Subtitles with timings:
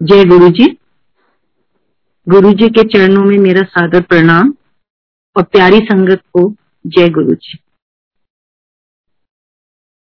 [0.00, 0.64] जय गुरु जी
[2.26, 4.52] गुरु जी के चरणों में मेरा सादर प्रणाम
[5.36, 6.42] और प्यारी संगत को
[6.84, 7.58] जय गुरु जी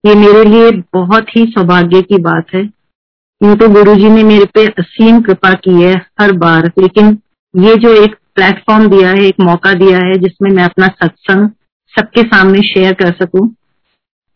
[0.04, 2.62] ये मेरे लिए बहुत ही सौभाग्य की बात है।
[3.42, 7.18] यूँ तो गुरु जी ने मेरे पे असीम कृपा की है हर बार, लेकिन
[7.54, 11.50] ये जो एक प्लेटफॉर्म दिया है, एक मौका दिया है, जिसमें मैं अपना सत्संग
[11.94, 13.50] सबके सामने शेयर कर सकूँ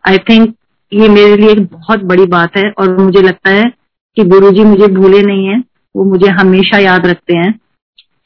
[0.03, 0.55] आई थिंक
[0.91, 3.73] ये मेरे लिए एक बहुत बड़ी बात है और मुझे लगता है
[4.17, 5.63] कि गुरु जी मुझे भूले नहीं है,
[5.95, 7.59] वो मुझे हमेशा याद रखते हैं।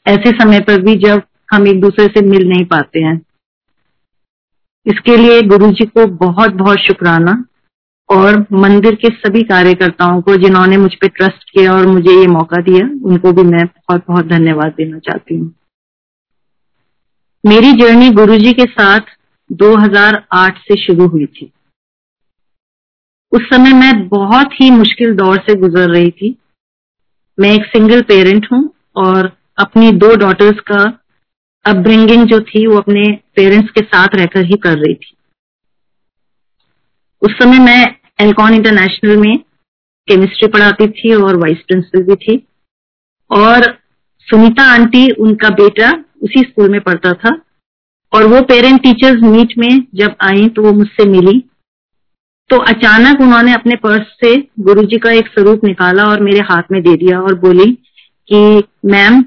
[0.08, 1.22] ऐसे समय पर भी जब
[1.54, 3.22] हम एक दूसरे से मिल नहीं पाते हैं।
[4.88, 7.46] इसके लिए गुरु जी को बहुत बहुत शुक्राना
[8.10, 12.62] और मंदिर के सभी कार्यकर्ताओं को जिन्होंने मुझ पर ट्रस्ट किया और मुझे ये मौका
[12.62, 15.54] दिया, उनको भी मैं बहुत बहुत धन्यवाद देना चाहती हूँ।
[17.46, 18.99] मेरी जर्नी गुरु जी के साथ
[19.52, 21.52] 2008 से शुरू हुई थी।
[23.32, 26.36] उस समय मैं बहुत ही मुश्किल दौर से गुजर रही थी।
[27.38, 28.62] मैं एक सिंगल पेरेंट हूँ
[28.98, 30.82] और अपनी दो डॉटर्स का
[31.66, 33.04] अपब्रिंगिंग जो थी वो अपने
[33.36, 35.16] पेरेंट्स के साथ रहकर ही कर रही थी।
[37.21, 37.84] उस समय मैं
[38.20, 39.38] एलकॉन इंटरनेशनल में
[40.08, 42.38] केमिस्ट्री पढ़ाती थी और वाइस प्रिंसिपल भी थी
[43.32, 43.68] और
[44.27, 45.91] सुनीता आंटी उनका बेटा
[46.24, 47.36] उसी स्कूल में पढ़ता था
[48.14, 51.43] और वो पेरेंट टीचर्स मीट में जब आई तो वो मुझसे मिली।
[52.50, 56.82] तो अचानक उन्होंने अपने पर्स से गुरुजी का एक स्वरूप निकाला और मेरे हाथ में
[56.84, 57.72] दे दिया और बोली
[58.28, 59.26] कि, मैम,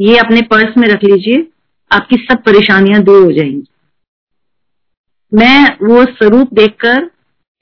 [0.00, 1.48] ये अपने पर्स में रख लीजिए,
[1.92, 3.64] आपकी सब परेशानियाँ दूर हो जाएँगी.
[5.34, 7.10] मैं वो स्वरूप देखकर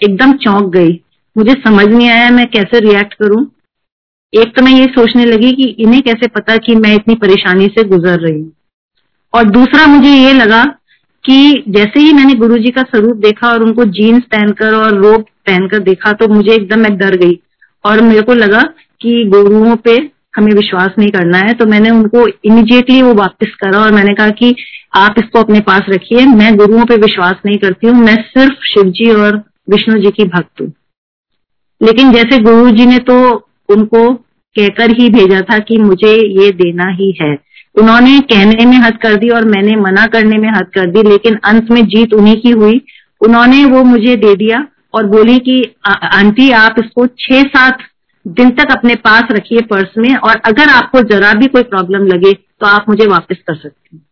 [0.02, 1.00] एकदम चौंक गई।
[1.36, 3.50] मुझे समझ नहीं आया मैं कैसे रिएक्ट करूँ।
[4.34, 7.84] एक तो मैं ये सोचने लगी कि इन्हें कैसे पता कि मैं इतनी परेशानी से
[7.84, 8.52] गुजर रही हूँ।
[9.34, 10.78] और दूसरा मुझे ये लगा
[11.24, 15.78] कि जैसे ही मैंने गुरुजी का स्वरूप देखा और उनको जीन्स पहनकर और रोब पहनकर
[15.80, 17.38] देखा तो मुझे एकदम मैं डर गई।
[17.84, 18.62] और मेरे को लगा
[19.00, 19.92] कि गुरुओं पे
[20.36, 24.30] हमें विश्वास नहीं करना है तो मैंने उनको इमिजिएटली वो वापस करा और मैंने कहा
[24.30, 24.54] कि
[24.96, 28.90] आप इसको अपने पास रखिए, मैं गुरुओं पे विश्वास नहीं करती हूँ, मैं सिर्फ़ शिव
[28.90, 29.36] जी और
[29.70, 30.72] विष्णु जी की भक्त हूँ।
[31.80, 33.16] लेकिन जैसे गुरु जी ने तो
[33.68, 34.12] उनको
[34.56, 37.34] कहकर ही भेजा था कि मुझे ये देना ही है।
[37.74, 41.38] उन्होंने कहने में हद कर दी और मैंने मना करने में हद कर दी, लेकिन
[41.44, 42.80] अंत में जीत उन्हीं की हुई।
[43.20, 47.78] उन्होंने वो मुझे दे दिया और बोली कि आंटी, आप इसको छह सात
[48.26, 52.32] दिन तक अपने पास रखिए पर्स में और अगर आपको जरा भी कोई प्रॉब्लम लगे
[52.32, 54.02] तो आप मुझे वापस कर सकते हैं।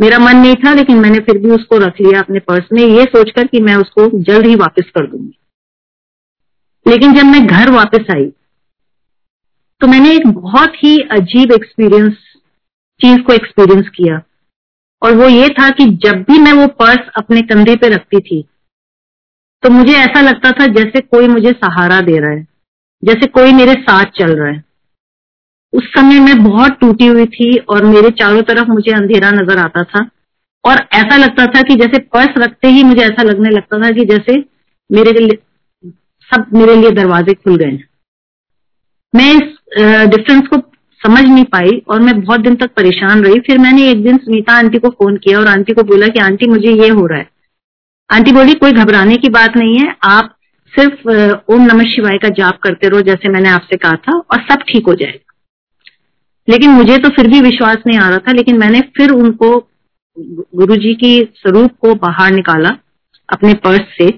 [0.00, 3.04] मेरा मन नहीं था, लेकिन मैंने फिर भी उसको रख लिया अपने पर्स में। ये
[3.06, 5.32] सोचकर कि मैं उसको जल्द ही वापस कर दूँगी।
[6.86, 8.26] लेकिन जब मैं घर वापस आई
[9.80, 12.16] तो मैंने एक बहुत ही अजीब एक्सपीरियंस
[13.02, 14.20] चीज़ को एक्सपीरियंस किया।
[15.02, 18.44] और वो ये था कि जब भी मैं वो पर्स अपने कंधे पे रखती थी
[19.62, 22.46] तो मुझे ऐसा लगता था जैसे कोई मुझे सहारा दे रहा है,
[23.02, 24.62] जैसे कोई मेरे साथ चल रहा है।
[25.72, 29.82] उस समय मैं बहुत टूटी हुई थी और मेरे चारों तरफ़ मुझे अंधेरा नज़र आता
[29.84, 30.08] था।
[30.64, 34.04] और ऐसा लगता था कि जैसे पर्स रखते ही मुझे ऐसा लगने लगता था कि
[34.06, 34.38] जैसे
[34.90, 35.36] मेरे लिए,
[36.30, 37.78] सब मेरे लिए दरवाजे खुल गए।
[39.14, 39.56] मैं इस
[40.10, 40.56] डिफरेंस को
[41.02, 44.52] समझ नहीं पाई और मैं बहुत दिन तक परेशान रही। फिर मैंने एक दिन सुनीता
[44.52, 47.28] आंटी को फ़ोन किया और आंटी को बोला कि आंटी, मुझे ये हो रहा है।
[48.10, 50.36] आंटी बोली, कोई घबराने की बात नहीं है, आप
[50.72, 51.08] सिर्फ़
[51.52, 54.86] ओम नमः शिवाय का जाप करते रहो जैसे मैंने आपसे कहा था और सब ठीक
[54.86, 55.34] हो जाएगा।
[56.48, 59.56] लेकिन मुझे तो फिर भी विश्वास नहीं आ रहा था, लेकिन मैंने फिर उनको
[60.56, 62.70] गुरु जी की स्वरूप को बाहर निकाला
[63.28, 64.08] अपने पर्स से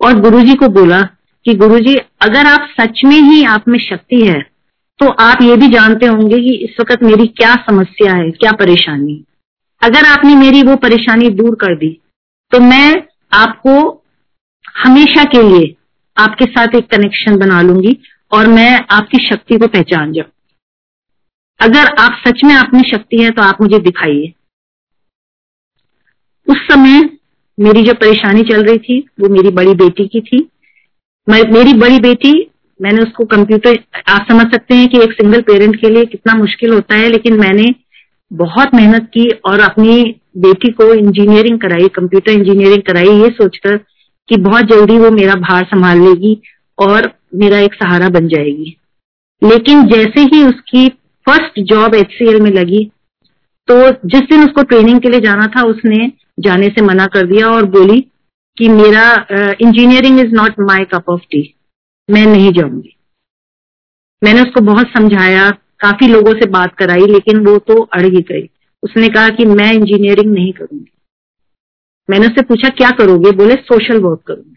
[0.00, 1.00] और गुरु जी को बोला
[1.46, 4.40] कि गुरु जी अगर आप सच में ही आप में शक्ति है
[5.00, 9.24] तो आप ये भी जानते होंगे कि इस वक्त मेरी क्या समस्या है, क्या परेशानी।
[9.82, 11.90] अगर आपने मेरी वो परेशानी दूर कर दी
[12.52, 13.02] तो मैं
[13.32, 13.72] आपको
[14.76, 15.74] हमेशा के लिए
[16.16, 17.96] आपके साथ एक कनेक्शन बना लूँगी
[18.32, 20.30] और मैं आपकी शक्ति को पहचान जाऊँ।
[21.60, 24.32] अगर आप सच में अपनी शक्ति है तो आप मुझे दिखाइए।
[26.46, 27.00] उस समय
[27.58, 30.48] मेरी जो परेशानी चल रही थी, वो मेरी बड़ी बेटी की थी।
[31.26, 32.49] मेरी बड़ी बेटी
[32.80, 36.72] मैंने उसको कंप्यूटर आप समझ सकते हैं कि एक सिंगल पेरेंट के लिए कितना मुश्किल
[36.72, 37.74] होता है, लेकिन मैंने
[38.30, 40.02] बहुत मेहनत की और अपनी
[40.38, 43.76] बेटी को इंजीनियरिंग कराई कंप्यूटर इंजीनियरिंग कराई, ये सोचकर
[44.28, 46.40] कि बहुत जल्दी वो मेरा भार संभाल लेगी
[46.78, 48.76] और मेरा एक सहारा बन जाएगी।
[49.42, 50.88] लेकिन जैसे ही उसकी
[51.26, 52.84] फ़र्स्ट जॉब एचसीएल में लगी
[53.68, 53.74] तो
[54.08, 56.10] जिस दिन उसको ट्रेनिंग के लिए जाना था, उसने
[56.40, 58.00] जाने से मना कर दिया और बोली
[58.56, 59.04] कि मेरा
[59.60, 61.42] engineering is not my cup of tea
[62.10, 62.96] मैं नहीं जाऊँगी।
[64.22, 68.48] मैंने उसको बहुत समझाया, काफ़ी लोगों से बात कराई, लेकिन वो तो अड़ ही गई।
[68.82, 70.90] उसने कहा कि मैं इंजीनियरिंग नहीं करूँगी।
[72.08, 73.30] मैंने उससे पूछा, क्या करोगे?
[73.30, 74.56] बोले सोशल वर्क करूँगी।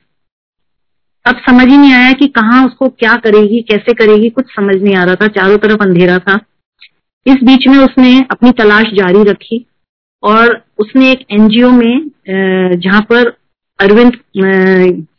[1.25, 4.95] अब समझ ही नहीं आया कि कहा उसको क्या करेगी, कैसे करेगी, कुछ समझ नहीं
[4.95, 6.39] आ रहा था, चारों तरफ़ अंधेरा था।
[7.25, 9.65] इस बीच में उसने अपनी तलाश जारी रखी
[10.23, 12.09] और उसने एक एनजीओ में
[12.79, 13.29] जहाँ पर
[13.79, 14.13] अरविंद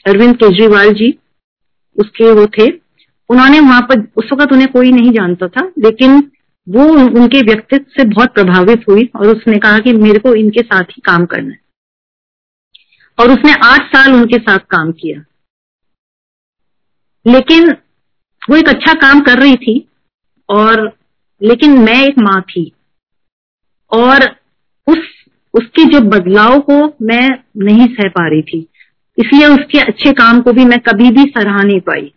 [0.07, 1.11] अरविंद केजरीवाल जी
[1.99, 2.71] उसके वो थे।
[3.31, 6.31] उन्होंने वहाँ पर, उस वक्त उन्हें कोई नहीं जानता था, लेकिन
[6.69, 6.85] वो
[7.21, 11.03] उनके व्यक्तित्व से बहुत प्रभावित हुई और उसने कहा कि मेरे को इनके साथ ही
[11.05, 11.61] काम करना है।
[13.21, 15.25] और उसने आठ साल उनके साथ काम किया।
[17.27, 17.71] लेकिन
[18.51, 19.89] वो एक अच्छा काम कर रही थी
[20.49, 20.99] और,
[21.43, 22.73] लेकिन मैं एक माँ थी।
[23.93, 24.37] और
[24.89, 24.99] उस,
[25.55, 28.69] उसके जो बदलाव को मैं नहीं सह पा रही थी।
[29.19, 32.13] इसलिए उसके अच्छे काम को भी मैं कभी भी सराह नहीं पाई।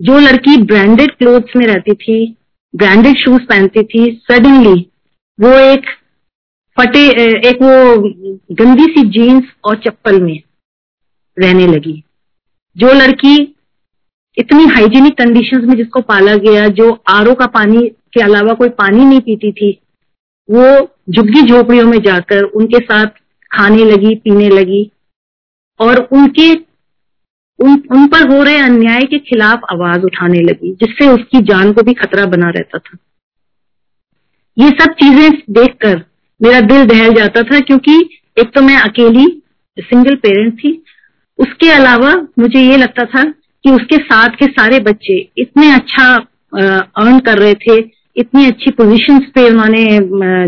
[0.00, 2.36] जो लड़की ब्रांडेड क्लोथ्स में रहती थी
[2.74, 4.80] ब्रांडेड शूज़ पहनती थी सडनली
[5.38, 5.86] वो एक
[6.76, 7.04] फटे,
[7.48, 7.98] एक वो
[8.54, 10.40] गंदी सी जीन्स और चप्पल में
[11.36, 12.02] रहने लगी।
[12.76, 13.36] जो लड़की
[14.36, 19.04] इतनी हाइजीनिक कंडीशंस में जिसको पाला गया, जो आरओ का पानी के अलावा कोई पानी
[19.04, 19.70] नहीं पीती थी,
[20.48, 20.64] वो
[21.10, 23.06] झुग्गी झोपड़ियों में जाकर उनके साथ
[23.50, 24.90] खाने लगी पीने लगी।
[25.80, 26.52] और उनके
[27.58, 31.82] उन, उन पर हो रहे अन्याय के खिलाफ आवाज़ उठाने लगी जिससे उसकी जान को
[31.82, 32.98] भी खतरा बना रहता था।
[34.56, 35.96] ये सब चीज़ें देखकर
[36.40, 37.98] मेरा दिल दहल जाता था क्योंकि
[38.36, 39.26] एक तो मैं अकेली
[39.76, 40.72] सिंगल पेरेंट थी।
[41.38, 46.14] उसके अलावा मुझे ये लगता था कि उसके साथ के सारे बच्चे इतने अच्छा
[46.54, 47.78] अर्न कर रहे थे
[48.16, 49.84] इतनी अच्छी पोजीशंस पे उन्होंने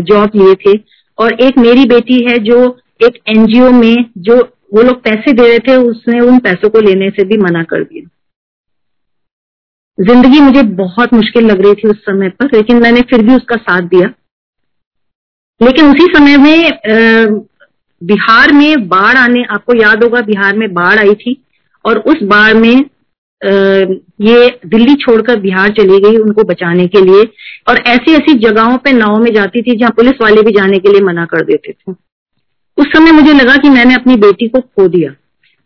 [0.03, 0.77] जॉब लिए थे।
[1.19, 2.59] और एक मेरी बेटी है जो
[2.99, 4.35] एक एनजीओ में जो
[4.73, 7.83] वो लोग पैसे दे रहे थे उसने उन पैसों को लेने से भी मना कर
[7.83, 8.09] दिया।
[9.97, 13.55] ज़िंदगी मुझे बहुत मुश्किल लग रही थी उस समय पर लेकिन मैंने फिर भी उसका
[13.57, 14.07] साथ दिया।
[15.61, 17.39] लेकिन उसी समय में
[18.01, 21.35] बिहार में बाढ़ आने आपको याद होगा बिहार में बाढ़ आई थी
[21.85, 22.75] और उस बाढ़ में
[23.41, 23.49] आ,
[24.21, 27.23] ये दिल्ली छोड़कर बिहार चली गई उनको बचाने के लिए
[27.69, 30.91] और ऐसी ऐसी जगहों पे नाव में जाती थी जहाँ पुलिस वाले भी जाने के
[30.91, 31.93] लिए मना कर देते थे।
[32.79, 35.11] उस समय मुझे लगा कि मैंने अपनी बेटी को खो दिया।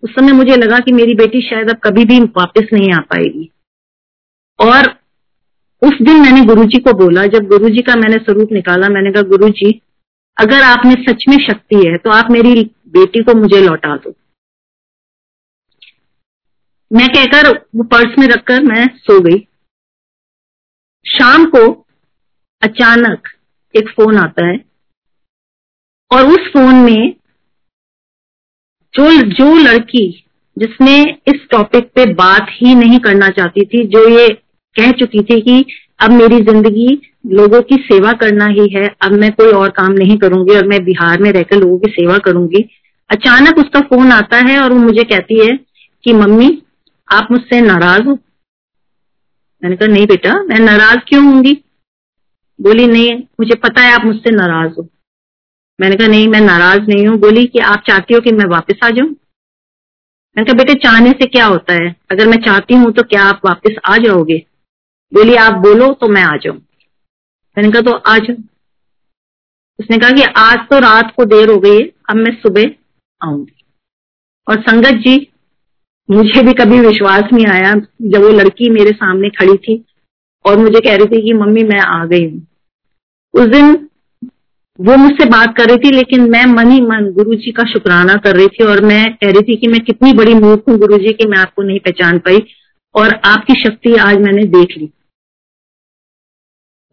[0.03, 3.49] उस समय मुझे लगा कि मेरी बेटी शायद अब कभी भी वापस नहीं आ पाएगी।
[4.59, 4.89] और
[5.81, 9.81] उस दिन मैंने गुरुजी को बोला, जब गुरुजी का मैंने स्वरूप निकाला, मैंने कहा, गुरुजी,
[10.37, 14.13] अगर आप में सच में शक्ति है तो आप मेरी बेटी को मुझे लौटा दो।
[16.91, 19.39] मैं कहकर वो पर्स में रखकर मैं सो गई।
[21.05, 21.85] शाम को
[22.61, 23.27] अचानक
[23.75, 24.72] एक फ़ोन आता है।
[26.11, 27.13] और उस फ़ोन में
[28.93, 30.25] जो जो लड़की
[30.57, 34.27] जिसने इस टॉपिक पे बात ही नहीं करना चाहती थी, जो ये
[34.75, 35.65] कह चुकी थी कि
[35.99, 40.17] अब मेरी ज़िंदगी लोगों की सेवा करना ही है, अब मैं कोई और काम नहीं
[40.17, 42.69] करूँगी और मैं बिहार में रहकर लोगों की सेवा करूँगी।
[43.09, 45.59] अचानक उसका फ़ोन आता है और वो मुझे कहती है
[46.03, 46.61] कि, मम्मी,
[47.11, 48.19] आप मुझसे नाराज़ हो?
[49.63, 51.63] मैंने कहा, नहीं बेटा, मैं नाराज़ क्यों होंगी?
[52.61, 54.87] बोली, नहीं, मुझे पता है आप मुझसे नाराज़ हो।
[55.81, 58.79] मैंने कहा, नहीं, मैं नाराज़ नहीं हूँ। बोली कि, आप चाहती हो कि मैं वापस
[58.83, 59.09] आ जाऊँ?
[60.37, 61.95] मैंने कहा, बेटे, चाहने से क्या होता है?
[62.11, 64.45] अगर मैं चाहती हूँ तो क्या आप वापस आ जाओगे?
[65.13, 66.57] बोली, आप बोलो तो मैं आ जाऊँ।
[67.57, 68.35] मैंने कहा तो आ जाओ।
[69.79, 72.63] उसने कहा कि, आज तो रात को देर हो गई है, अब मैं सुबह
[73.23, 73.63] आऊँगी।
[74.49, 75.27] और संगत जी,
[76.11, 79.85] मुझे भी कभी विश्वास नहीं आया जब वो लड़की मेरे सामने खड़ी थी
[80.45, 82.47] और मुझे कह रही थी कि, मम्मी, मैं आ गई हूँ।
[83.33, 83.89] उस दिन
[84.79, 88.13] वो मुझसे बात कर रही थी, लेकिन मैं मन ही मन गुरु जी का शुक्राना
[88.17, 90.97] कर रही थी और मैं कह रही थी कि मैं कितनी बड़ी मूर्ख हूँ गुरु
[90.97, 92.39] जी की मैं आपको नहीं पहचान पाई
[92.95, 94.89] और आपकी शक्ति आज मैंने देख ली।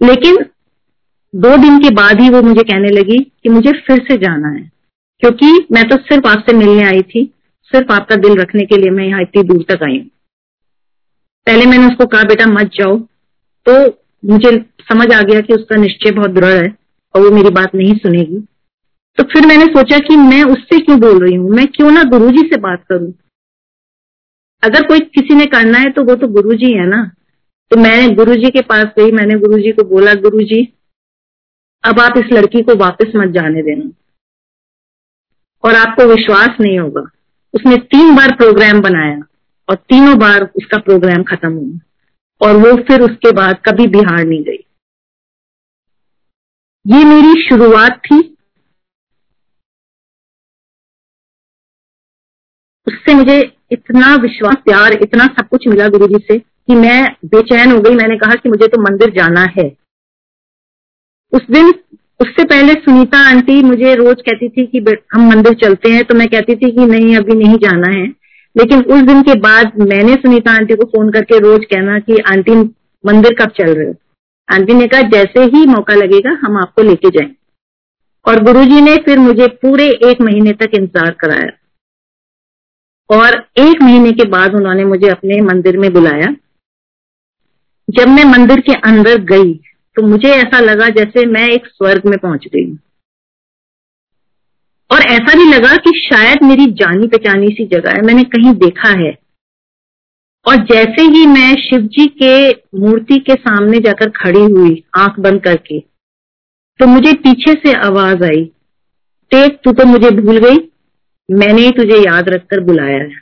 [0.00, 0.37] लेकिन
[1.34, 4.62] दो दिन के बाद ही वो मुझे कहने लगी कि मुझे फिर से जाना है,
[5.22, 7.25] क्योंकि मैं तो सिर्फ़ आपसे मिलने आई थी,
[7.72, 10.06] सिर्फ़ आपका दिल रखने के लिए मैं यहाँ इतनी दूर तक आई हूँ।
[11.46, 12.96] पहले मैंने उसको कहा, बेटा मत जाओ।
[13.66, 13.75] तो
[14.25, 14.50] मुझे
[14.84, 16.68] समझ आ गया कि उसका निश्चय बहुत दृढ़ है।
[17.14, 18.40] और वो मेरी बात नहीं सुनेगी।
[19.18, 21.50] तो फिर मैंने सोचा कि मैं उससे क्यों बोल रही हूँ?
[21.50, 23.12] मैं क्यों ना गुरुजी से बात करूँ?
[24.64, 27.10] अगर कोई किसी ने करना है तो वो तो गुरुजी है ना।
[27.70, 30.78] तो मैं गुरुजी के पास गई, मैंने गुरुजी को बोला, गुरुजी,
[31.84, 33.90] अब आप इस लड़की को वापस मत जाने देना।
[35.64, 37.00] और आपको विश्वास नहीं होगा।
[37.54, 39.20] उसने तीन बार प्रोग्राम बनाया
[39.68, 41.78] और तीनों बार उसका प्रोग्राम खत्म हुआ।
[42.48, 44.64] और वो फिर उसके बाद कभी बिहार नहीं गई।
[46.87, 48.37] ये मेरी शुरुआत थी।
[52.87, 57.72] उससे मुझे इतना विश्वास, प्यार, इतना सब कुछ मिला गुरु जी से कि मैं बेचैन
[57.72, 59.76] हो गई। मैंने कहा कि मुझे तो मंदिर जाना है।
[61.32, 61.68] उस दिन,
[62.20, 66.28] उससे पहले सुनीता आंटी मुझे रोज कहती थी कि हम मंदिर चलते हैं तो मैं
[66.28, 68.06] कहती थी कि नहीं, अभी नहीं जाना है।
[68.56, 72.52] लेकिन उस दिन के बाद मैंने सुनीता आंटी को फ़ोन करके रोज कहना कि, आंटी,
[73.06, 73.94] मंदिर कब चल रहे हो?
[74.50, 77.35] आंटी ने कहा, जैसे ही मौका लगेगा, हम आपको लेके जाएँगे।
[78.26, 81.50] और गुरुजी ने फिर मुझे पूरे एक महीने तक इंतज़ार कराया।
[83.11, 86.35] और एक महीने के बाद उन्होंने मुझे अपने मंदिर में बुलाया।
[87.88, 89.54] जब मैं मंदिर के अंदर गई
[89.97, 92.66] तो मुझे ऐसा लगा जैसे मैं एक स्वर्ग में पहुँच गई
[94.90, 98.88] और ऐसा भी लगा कि शायद मेरी जानी पहचानी सी जगह है, मैंने कहीं देखा
[98.99, 99.11] है।
[100.47, 105.42] और जैसे ही मैं शिव जी के मूर्ति के सामने जाकर खड़ी हुई, आँख बंद
[105.42, 105.78] करके
[106.80, 108.44] तो मुझे पीछे से आवाज़ आई।
[109.32, 110.56] तेज तू तो मुझे भूल गई।
[111.28, 113.20] मैंने ही तुझे याद रखकर बुलाया है।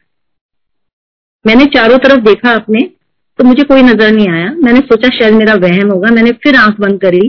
[1.44, 2.80] मैंने चारों तरफ़ देखा अपने
[3.38, 6.80] तो मुझे कोई नज़र नहीं आया। मैंने सोचा शायद मेरा वहम होगा। मैंने फिर आँख
[6.80, 7.20] बंद करी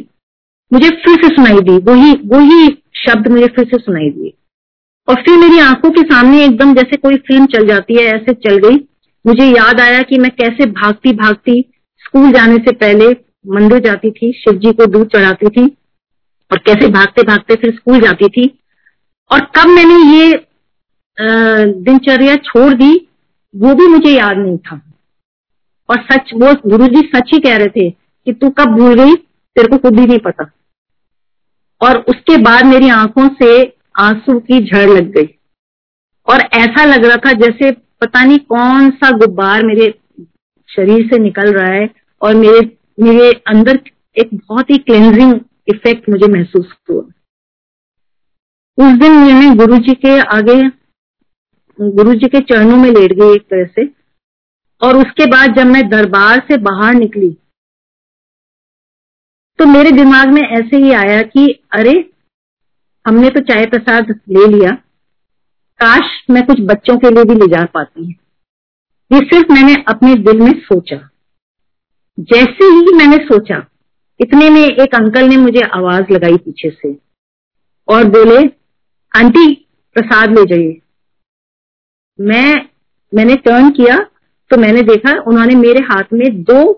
[0.72, 2.68] मुझे फिर से सुनाई दी। वही वही
[2.98, 4.34] शब्द मुझे फिर से सुनाई दिए।
[5.08, 8.58] और फिर मेरी आँखों के सामने एकदम जैसे कोई फ़िल्म चल जाती है, ऐसे चल
[8.58, 8.78] गई।
[9.30, 11.62] मुझे याद आया कि मैं कैसे भागती भागती
[11.98, 13.10] स्कूल जाने से पहले
[13.48, 15.66] मंदिर जाती थी, शिव जी को दूध चढ़ाती थी
[16.52, 18.60] और कैसे भागते भागते फिर स्कूल जाती थी।
[19.32, 20.46] और कब मैंने ये
[21.18, 23.08] दिनचर्या छोड़ दी,
[23.56, 24.82] वो भी मुझे याद नहीं था।
[25.90, 29.16] और सच, वो गुरु जी सच ही कह रहे थे कि तू कब भूल गई,
[29.16, 30.52] तेरे को खुद ही नहीं पता।
[31.82, 33.62] और उसके बाद मेरी आँखों से
[34.00, 35.28] आँसू की झड़ लग गई।
[36.28, 39.88] और ऐसा लग रहा था जैसे पता नहीं कौन सा गुब्बार मेरे
[40.70, 41.90] शरीर से निकल रहा है
[42.22, 42.60] और मेरे
[43.00, 43.80] मेरे अंदर
[44.18, 47.02] एक बहुत ही क्लेंजिंग इफ़ेक्ट मुझे महसूस हुआ।
[48.78, 50.62] उस दिन मैंने गुरु जी के आगे
[51.80, 53.86] गुरु जी के चरणों में लेट गई एक तरह से
[54.82, 57.30] और उसके बाद जब मैं दरबार से बाहर निकली
[59.60, 61.94] तो मेरे दिमाग में ऐसे ही आया कि अरे,
[63.06, 64.72] हमने तो चाय प्रसाद ले लिया।
[65.80, 68.16] काश मैं कुछ बच्चों के लिए भी ले जा पाती। है
[69.12, 70.98] ये सिर्फ़ मैंने अपने दिल में सोचा।
[72.20, 73.66] जैसे ही मैंने सोचा,
[74.20, 76.94] इतने में एक अंकल ने मुझे आवाज़ लगाई पीछे से
[77.88, 78.40] और बोले,
[79.14, 79.54] आंटी,
[79.96, 80.82] प्रसाद ले जाइए।
[82.20, 82.66] मैं,
[83.14, 83.98] मैंने टर्न किया
[84.52, 86.74] तो मैंने देखा उन्होंने मेरे हाथ में दो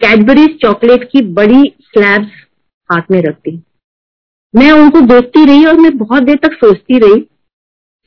[0.00, 2.32] कैडबरीज चॉकलेट की बड़ी स्लैब्स
[2.90, 3.62] हाथ में रख दी।
[4.54, 7.26] मैं उनको देखती रही और मैं बहुत देर तक सोचती रही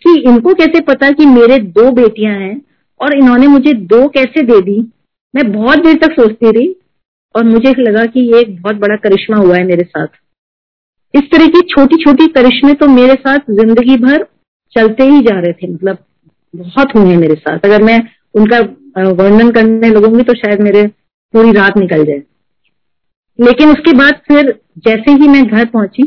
[0.01, 2.61] कि इनको कैसे पता कि मेरे दो बेटियाँ हैं
[2.99, 4.79] और इन्होंने मुझे दो कैसे दे दी?
[5.33, 6.75] मैं बहुत देर तक सोचती रही
[7.35, 10.07] और मुझे लगा कि ये एक बहुत बड़ा करिश्मा हुआ है मेरे साथ।
[11.13, 14.23] इस तरह की छोटी छोटी करिश्मे तो मेरे साथ ज़िंदगी भर
[14.75, 15.97] चलते ही जा रहे थे मतलब
[16.53, 17.99] बहुत हुए हैं मेरे साथ। अगर मैं
[18.35, 18.59] उनका
[19.13, 20.85] वर्णन करने लगूँगी तो शायद मेरे
[21.33, 22.21] पूरी रात निकल जाए।
[23.39, 24.51] लेकिन उसके बाद फिर
[24.85, 26.03] जैसे ही मैं घर पहुँची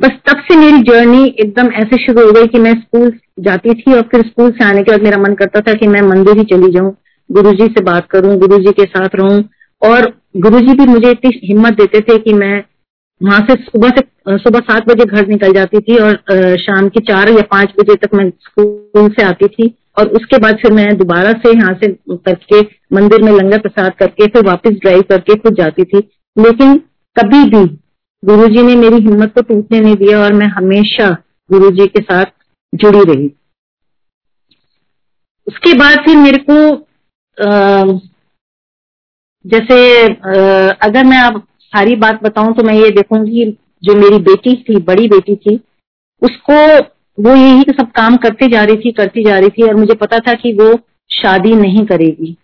[0.00, 3.92] बस तब से मेरी जर्नी एकदम ऐसे शुरू हो गई कि मैं स्कूल जाती थी
[3.94, 6.44] और फिर स्कूल से आने के बाद मेरा मन करता था कि मैं मंदिर ही
[6.44, 6.94] चली जाऊँ।
[7.30, 9.42] गुरुजी से बात करूँ, गुरुजी के साथ रहूँ।
[9.82, 12.64] और गुरुजी भी मुझे इतनी हिम्मत देते थे कि मैं
[13.20, 17.30] वहाँ से सुबह से सुबह सात बजे घर निकल जाती थी और शाम के चार
[17.30, 21.32] या पाँच बजे तक मैं स्कूल से आती थी। और उसके बाद फिर मैं दोबारा
[21.32, 22.60] से यहाँ से करके,
[22.92, 25.98] मंदिर में लंगर प्रसाद करके, फिर वापस ड्राइव करके खुद जाती थी।
[26.36, 26.76] लेकिन
[27.16, 27.64] कभी भी
[28.24, 31.10] गुरुजी ने मेरी हिम्मत को टूटने नहीं दिया और मैं हमेशा
[31.50, 32.24] गुरुजी के साथ
[32.72, 33.26] जुड़ी रही।
[35.46, 36.56] उसके बाद फिर मेरे को
[37.38, 37.98] आ,
[39.44, 43.44] जैसे आ, अगर मैं अब सारी बात बताऊँ तो मैं ये देखूँगी
[43.84, 45.56] जो मेरी बेटी थी बड़ी बेटी थी
[46.22, 46.56] उसको
[47.18, 50.18] वो यही सब काम करती जा रही थी करती जा रही थी और मुझे पता
[50.18, 50.72] था कि वो
[51.10, 52.36] शादी नहीं करेगी।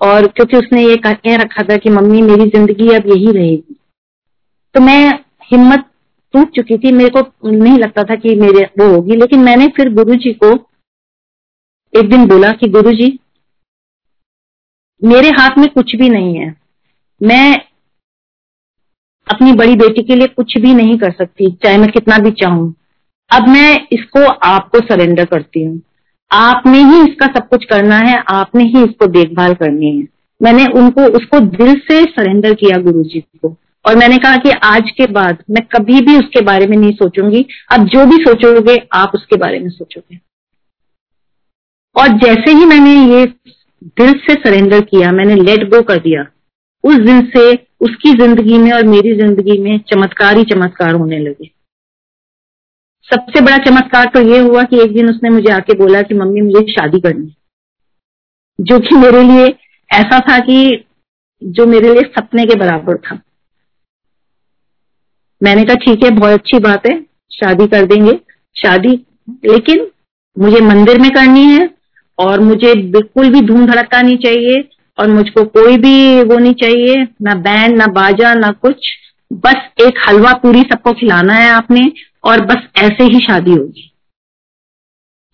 [0.00, 3.75] और क्योंकि उसने ये कह रखा था कि मम्मी मेरी ज़िंदगी अब यही रहेगी।
[4.76, 5.18] तो मैं
[5.52, 5.84] हिम्मत
[6.34, 9.92] टूट चुकी थी। मेरे को नहीं लगता था कि मेरे वो होगी, लेकिन मैंने फिर
[9.94, 10.50] गुरु जी को
[11.94, 13.18] एक दिन बोला कि गुरु जी
[15.02, 16.54] मेरे हाथ में कुछ भी नहीं है।
[17.20, 17.54] मैं
[19.26, 22.74] अपनी बड़ी बेटी के लिए कुछ भी नहीं कर सकती, चाहे मैं कितना भी चाहूँ।
[23.30, 25.80] अब मैं इसको आपको सरेंडर करती हूँ।
[26.30, 30.06] आपने ही इसका सब कुछ करना है, आपने ही इसको देखभाल करनी है।
[30.40, 33.56] मैंने उनको, उसको दिल से सरेंडर किया गुरु जी को।
[33.86, 37.44] और मैंने कहा कि आज के बाद मैं कभी भी उसके बारे में नहीं सोचूँगी।
[37.72, 40.18] अब जो भी सोचोगे, आप उसके बारे में सोचोगे।
[41.96, 46.26] और जैसे ही मैंने ये दिल से सरेंडर किया, मैंने लेट गो कर दिया,
[46.84, 51.50] उस दिन से उसकी ज़िंदगी में और मेरी ज़िंदगी में चमत्कार ही चमत्कार होने लगे।
[53.08, 56.40] सबसे बड़ा चमत्कार तो ये हुआ कि एक दिन उसने मुझे आके बोला कि, मम्मी,
[56.40, 57.34] मुझे शादी करनी
[58.58, 59.46] जो कि मेरे लिए
[59.90, 60.84] ऐसा था कि
[61.42, 63.20] जो मेरे लिए सपने के बराबर था।
[65.40, 67.00] मैंने कहा, ठीक है, बहुत अच्छी बात है,
[67.32, 68.18] शादी कर देंगे।
[68.56, 68.90] शादी,
[69.44, 69.86] लेकिन
[70.36, 71.68] मुझे मंदिर में करनी है
[72.18, 77.02] और मुझे बिल्कुल भी धूम धड़का नहीं चाहिए और मुझको कोई भी वो नहीं चाहिए,
[77.22, 78.88] ना बैंड, ना बाजा, ना कुछ।
[79.32, 81.90] बस एक हलवा पूरी सबको खिलाना है आपने
[82.24, 83.92] और बस ऐसे ही शादी होगी।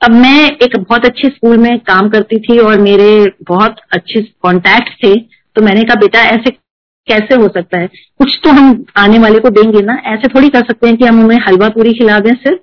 [0.01, 3.11] अब मैं एक बहुत अच्छे स्कूल में काम करती थी और मेरे
[3.43, 5.15] बहुत अच्छे कॉन्टैक्ट थे
[5.57, 6.51] तो मैंने कहा, बेटा, ऐसे
[7.07, 7.87] कैसे हो सकता है?
[8.19, 11.25] कुछ तो हम आने वाले को देंगे ना। ऐसे थोड़ी कर सकते हैं कि हम
[11.25, 12.59] उन्हें हलवा पूरी खिला दें सिर्फ़।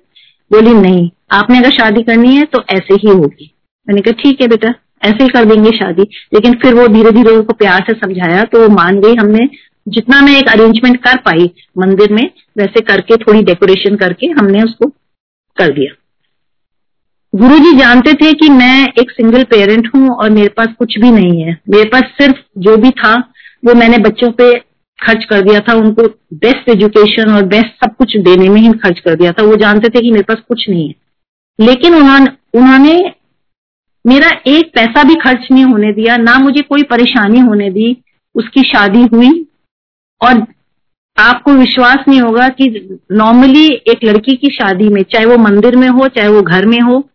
[0.50, 3.54] बोली, नहीं, आपने अगर शादी करनी है तो ऐसे ही होगी।
[3.88, 6.02] मैंने कहा, ठीक है बेटा, ऐसे ही कर देंगे शादी।
[6.34, 9.48] लेकिन फिर वो धीरे धीरे उनको प्यार से समझाया तो वो मान गई, हमने
[9.88, 14.88] जितना मैं एक अरेंजमेंट कर पाई मंदिर में, वैसे करके थोड़ी डेकोरेशन करके हमने उसको
[15.56, 15.94] कर दिया।
[17.34, 21.42] गुरुजी जानते थे कि मैं एक सिंगल पेरेंट हूँ और मेरे पास कुछ भी नहीं
[21.42, 23.29] है। मेरे पास सिर्फ़ जो भी था
[23.64, 24.58] वो मैंने बच्चों पे
[25.02, 26.02] खर्च कर दिया था, उनको
[26.34, 29.88] बेस्ट एजुकेशन और बेस्ट सब कुछ देने में ही खर्च कर दिया था। वो जानते
[29.88, 30.94] थे कि मेरे पास कुछ नहीं है।
[31.66, 33.12] लेकिन उन्होंने उन्होंने
[34.06, 37.96] मेरा एक पैसा भी खर्च नहीं होने दिया, ना मुझे कोई परेशानी होने दी,
[38.34, 39.46] उसकी शादी हुई।
[40.22, 40.46] और
[41.18, 45.88] आपको विश्वास नहीं होगा कि नॉर्मली एक लड़की की शादी में, चाहे वो मंदिर में
[45.88, 47.09] हो, चाहे वो घर में हो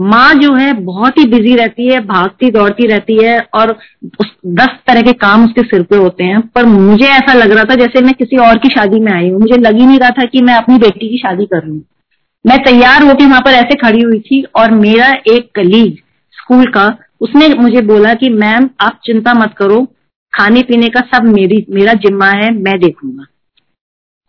[0.00, 3.78] माँ जो है बहुत ही बिज़ी रहती है, भागती, दौड़ती रहती है और
[4.20, 7.64] उस दस तरह के काम उसके सिर पे होते हैं। पर मुझे ऐसा लग रहा
[7.64, 10.10] था जैसे मैं किसी और की शादी में आई हूँ। मुझे लग ही नहीं रहा
[10.10, 11.82] था कि मैं अपनी बेटी की शादी कर हूँ
[12.46, 15.96] मैं तैयार होकर वहाँ पर ऐसे खड़ी हुई थी और मेरा एक कलीग
[16.32, 19.84] स्कूल का, उसने मुझे बोला कि मैम आप चिंता मत करो।
[20.32, 23.24] खाने पीने का सब मेरी, मेरा जिम्मा है, मैं देखूँगा।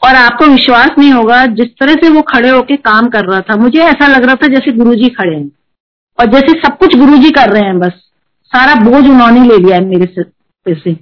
[0.07, 3.55] और आपको विश्वास नहीं होगा, जिस तरह से वो खड़े होके काम कर रहा था,
[3.55, 5.51] मुझे ऐसा लग रहा था जैसे गुरुजी खड़े हैं।
[6.21, 7.91] और जैसे सब कुछ गुरु जी कर रहे हैं बस।
[8.43, 10.93] सारा बोझ उन्होंने ले लिया है मेरे सिर से।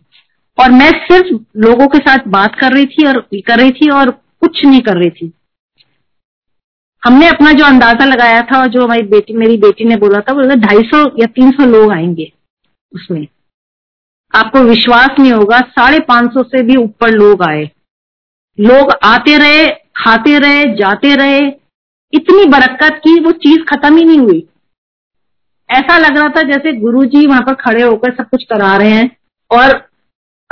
[0.59, 4.11] और मैं सिर्फ़ लोगों के साथ बात कर रही थी और कर रही थी और
[4.11, 5.33] कुछ नहीं कर रही थी।
[7.05, 10.33] हमने अपना जो अंदाज़ा लगाया था और जो हमारी बेटी, मेरी बेटी ने बोला था
[10.33, 12.33] बोला, ढाई सौ या तीन सौ लोग आएँगे
[12.93, 13.27] उसमें।
[14.35, 17.71] आपको विश्वास नहीं होगा, साढ़े पाँच सौ से भी ऊपर लोग आए।
[18.59, 21.39] लोग आते रहे, खाते रहे, जाते रहे।
[22.13, 24.47] इतनी बरकत की वो चीज़ खत्म ही नहीं हुई।
[25.69, 28.91] ऐसा लग रहा था जैसे गुरु जी वहाँ पर खड़े होकर सब कुछ करा रहे
[28.91, 29.09] हैं।
[29.51, 29.81] और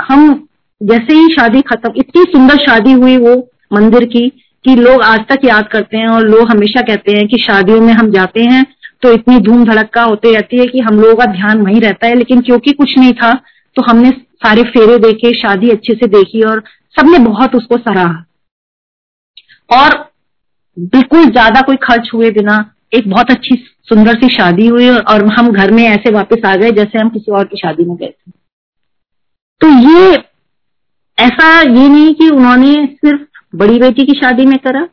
[0.00, 0.48] हम
[0.80, 3.34] जैसे ही शादी खत्म, इतनी सुंदर शादी हुई वो
[3.72, 4.28] मंदिर की,
[4.64, 7.92] कि लोग आज तक याद करते हैं और लोग हमेशा कहते हैं कि शादियों में
[7.94, 8.64] हम जाते हैं
[9.02, 12.14] तो इतनी धूम धड़का होती रहती है कि हम लोगों का ध्यान वहीं रहता है।
[12.14, 13.32] लेकिन क्योंकि कुछ नहीं था
[13.76, 16.62] तो हमने सारे फेरे देखे, शादी अच्छे से देखी और
[16.96, 18.24] सबने बहुत उसको सराहा।
[19.70, 19.96] और
[20.76, 22.58] बिल्कुल ज़्यादा कोई खर्च हुए बिना
[22.92, 23.54] एक बहुत अच्छी,
[23.88, 27.32] सुंदर सी शादी हुई और हम घर में ऐसे वापस आ गए जैसे हम किसी
[27.32, 28.30] और की शादी में गए थे।
[29.60, 30.16] तो ये,
[31.18, 34.86] ऐसा ये नहीं कि उन्होंने सिर्फ़ बड़ी बेटी की शादी में करा।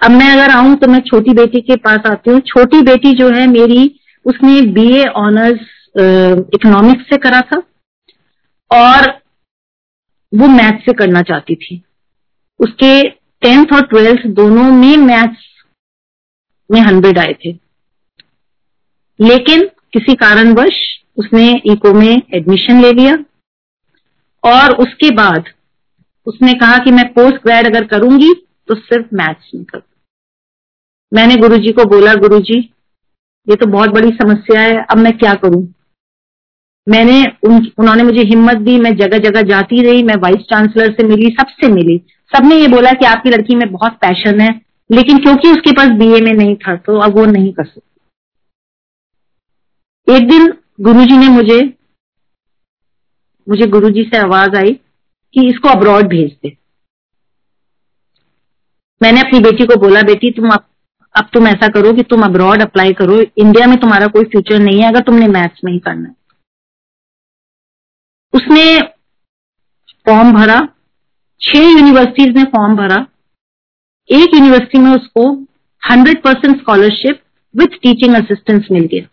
[0.00, 3.28] अब मैं अगर आऊँ तो मैं छोटी बेटी के पास आती हूँ। छोटी बेटी जो
[3.30, 5.60] है मेरी, उसने बीए ऑनर्स
[6.54, 7.62] इकोनॉमिक्स से करा था
[8.70, 9.08] और
[10.32, 11.82] वो मैथ से करना चाहती थी।
[12.60, 13.02] उसके
[13.42, 15.48] टेंथ और ट्वेल्थ दोनों में मैथ्स
[16.70, 17.52] में हंड्रेड आए थे।
[19.18, 20.78] लेकिन किसी कारणवश
[21.18, 23.14] उसने इको में एडमिशन ले लिया
[24.44, 25.48] और उसके बाद
[26.26, 28.32] उसने कहा कि मैं पोस्ट ग्रेड अगर करूँगी
[28.68, 29.82] तो सिर्फ़ मैथ्स में करूँ
[31.12, 32.58] मैंने गुरुजी को बोला गुरुजी
[33.46, 35.62] ये तो बहुत बड़ी समस्या है अब मैं क्या करूँ?
[36.86, 41.06] मैंने उन, उन्होंने मुझे हिम्मत दी मैं जगह जगह जाती रही मैं वाइस चांसलर से
[41.06, 41.96] मिली सबसे मिली।
[42.32, 44.50] सबने ये बोला कि आपकी लड़की में बहुत पैशन है
[44.90, 47.88] लेकिन क्योंकि उसके पास बीए में नहीं था तो अब वो नहीं कर सकती।
[50.08, 51.58] एक दिन गुरुजी ने मुझे
[53.46, 54.72] मुझे गुरुजी से आवाज़ आई
[55.34, 56.56] कि इसको अब्रॉड भेज दे।
[59.00, 60.66] मैंने अपनी बेटी को बोला, बेटी, तुम अब
[61.14, 64.80] अब तुम ऐसा करो कि तुम अब्रॉड अप्लाई करो। इंडिया में तुम्हारा कोई फ्यूचर नहीं
[64.80, 66.14] है, अगर तुमने मैथ्स में ही करना है।
[68.32, 68.80] उसने
[70.06, 70.58] फॉर्म भरा,
[71.40, 73.06] छह यूनिवर्सिटीज में फॉर्म भरा
[74.10, 75.30] एक यूनिवर्सिटी में उसको
[75.82, 77.20] hundred percent scholarship
[77.54, 79.06] with teaching assistance मिल गया।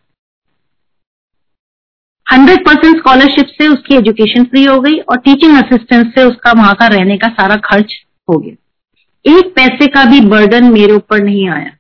[2.28, 6.74] हंड्रेड परसेंट स्कॉलरशिप से उसकी एजुकेशन फ्री हो गई और टीचिंग असिस्टेंस से उसका वहाँ
[6.76, 7.94] का रहने का सारा खर्च
[8.30, 11.72] हो गया। एक पैसे का भी बर्डन मेरे ऊपर नहीं आया।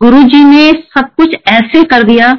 [0.00, 2.30] गुरुजी ने सब कुछ ऐसे कर दिया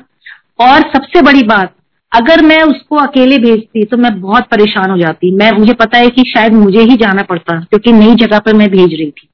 [0.61, 1.75] और सबसे बड़ी बात,
[2.11, 6.09] अगर मैं उसको अकेले भेजती तो मैं बहुत परेशान हो जाती। मैं, मुझे पता है
[6.09, 9.27] कि शायद मुझे ही जाना पड़ता, क्योंकि नई जगह पर मैं भेज रही थी।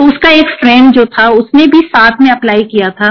[0.00, 3.08] तो उसका एक फ्रेंड जो था, उसने भी साथ में अप्लाई किया था।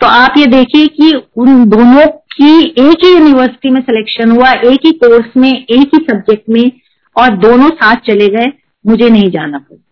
[0.00, 4.86] तो आप ये देखिए कि उन दोनों की एक ही यूनिवर्सिटी में सिलेक्शन हुआ, एक
[4.86, 6.72] ही कोर्स में, एक ही सब्जेक्ट में,
[7.16, 8.52] और दोनों साथ चले गए।
[8.86, 9.82] मुझे नहीं जाना पड़ा।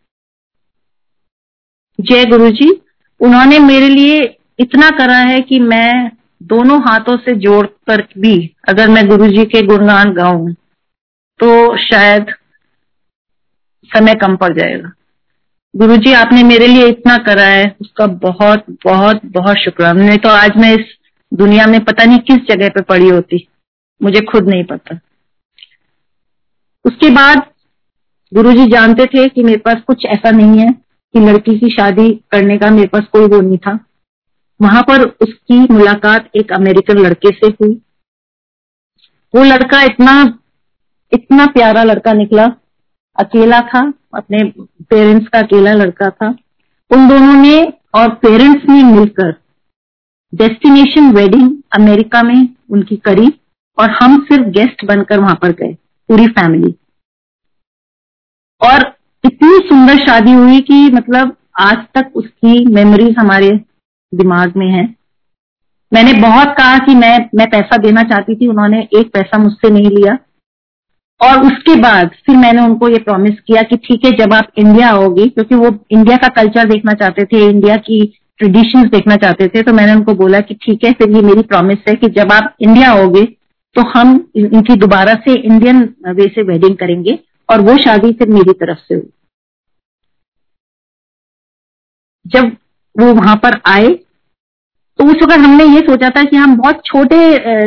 [2.00, 2.70] जय गुरु जी
[3.20, 8.88] उन्होंने मेरे लिए इतना करा है कि मैं दोनों हाथों से जोड़ कर भी अगर
[8.88, 10.52] मैं गुरु जी के गुणगान गाऊं
[11.40, 12.34] तो शायद
[13.90, 14.92] समय कम पड़ जाएगा।
[15.74, 20.28] गुरु जी आपने मेरे लिए इतना करा है, उसका बहुत बहुत बहुत शुक्राना नहीं तो
[20.28, 20.84] आज मैं इस
[21.32, 23.46] दुनिया में पता नहीं किस जगह पे पड़ी होती।
[24.00, 24.98] मुझे खुद नहीं पता।
[26.84, 27.42] उसके बाद
[28.32, 30.70] गुरुजी जानते थे कि मेरे पास कुछ ऐसा नहीं है
[31.14, 33.78] कि लड़की की शादी करने का मेरे पास कोई वो नहीं था।
[34.60, 37.74] वहाँ पर उसकी मुलाकात एक अमेरिकन लड़के से हुई।
[39.34, 40.22] वो लड़का इतना
[41.12, 42.46] इतना प्यारा लड़का निकला
[43.18, 43.80] अकेला था,
[44.14, 44.42] अपने
[44.90, 46.28] पेरेंट्स का अकेला लड़का था।
[46.90, 47.56] उन दोनों ने
[47.94, 49.34] और पेरेंट्स ने मिलकर
[50.32, 53.28] डेस्टिनेशन वेडिंग अमेरिका में उनकी करी
[53.78, 55.72] और हम सिर्फ़ गेस्ट बनकर वहाँ पर गए,
[56.08, 56.74] पूरी फैमिली
[58.60, 63.50] और इतनी सुंदर शादी हुई कि मतलब आज तक उसकी मेमोरीज हमारे
[64.12, 64.84] दिमाग में है।
[65.92, 69.90] मैंने बहुत कहा कि मैं मैं पैसा देना चाहती थी, उन्होंने एक पैसा मुझसे नहीं
[69.90, 70.16] लिया।
[71.20, 74.90] और उसके बाद फिर मैंने उनको ये प्रॉमिस किया कि ठीक है, जब आप इंडिया
[74.90, 78.00] आओगे, क्योंकि वो इंडिया का कल्चर देखना चाहते थे इंडिया की
[78.40, 81.78] ट्रेडिशंस देखना चाहते थे तो मैंने उनको बोला कि ठीक है, फिर ये मेरी प्रॉमिस
[81.88, 83.24] है कि जब आप इंडिया आओगे
[83.76, 88.52] तो हम इनकी दोबारा से इंडियन वे से वेडिंग करेंगे और वो शादी फिर मेरी
[88.60, 89.10] तरफ़ से हुई
[92.26, 92.56] जब
[92.96, 93.88] वो वहाँ पर आए
[94.98, 97.18] तो उस वक्त हमने ये सोचा था कि हम बहुत छोटे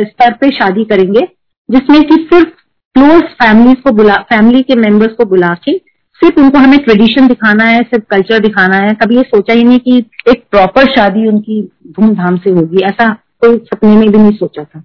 [0.04, 1.20] स्तर पे शादी करेंगे,
[1.68, 2.48] जिसमें कि सिर्फ़
[2.94, 5.72] क्लोज फैमिलीज़ को बुला फैमिली के मेंबर्स को बुला के
[6.20, 9.78] सिर्फ़ उनको हमें ट्रेडिशन दिखाना है, सिर्फ़ कल्चर दिखाना है। कभी ये सोचा ही नहीं
[9.78, 14.64] कि एक प्रॉपर शादी उनकी धूमधाम से होगी। ऐसा कोई सपने में भी नहीं सोचा
[14.64, 14.82] था।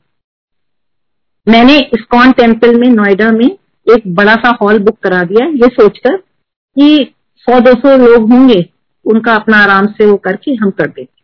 [1.47, 3.45] मैंने इस्कॉन टेंपल में, नोएडा में
[3.87, 8.69] एक बड़ा सा हॉल बुक करा दिया। ये सोचकर कि सौ, दो सौ लोग होंगे,
[9.05, 11.17] उनका अपना आराम से वो करके हम कर देंगे।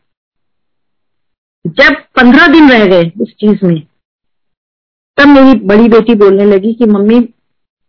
[1.65, 3.81] जब पंद्रह दिन रह गए उस चीज़ में
[5.17, 7.19] तब मेरी बड़ी बेटी बोलने लगी कि मम्मी,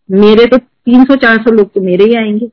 [0.09, 2.47] मेरे तो तीन सौ चार सौ लोग तो मेरे ही आएँगे।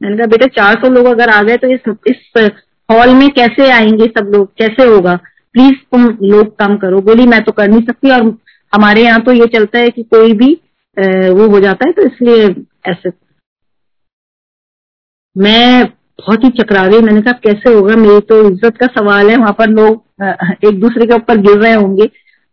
[0.00, 2.50] मैंने कहा, बेटा, चार सौ लोग अगर आ गए तो इस इस,
[2.88, 4.48] हॉल में कैसे आएँगे सब लोग?
[4.58, 5.14] कैसे होगा?
[5.54, 8.22] प्लीज़ तुम लोग कम करो। बोली, मैं तो कर नहीं सकती और
[8.72, 10.52] हमारे यहाँ तो ये चलता है कि कोई भी
[10.96, 12.48] वो हो जाता है तो इसलिए
[12.90, 13.10] ऐसे।
[15.36, 15.84] मैं
[16.18, 17.96] बहुत ही चकरा गई। मैंने कहा, कैसे होगा?
[17.96, 21.72] मेरी तो इज़्ज़त का सवाल है। वहाँ पर लोग एक दूसरे के ऊपर गिर रहे
[21.74, 22.06] होंगे।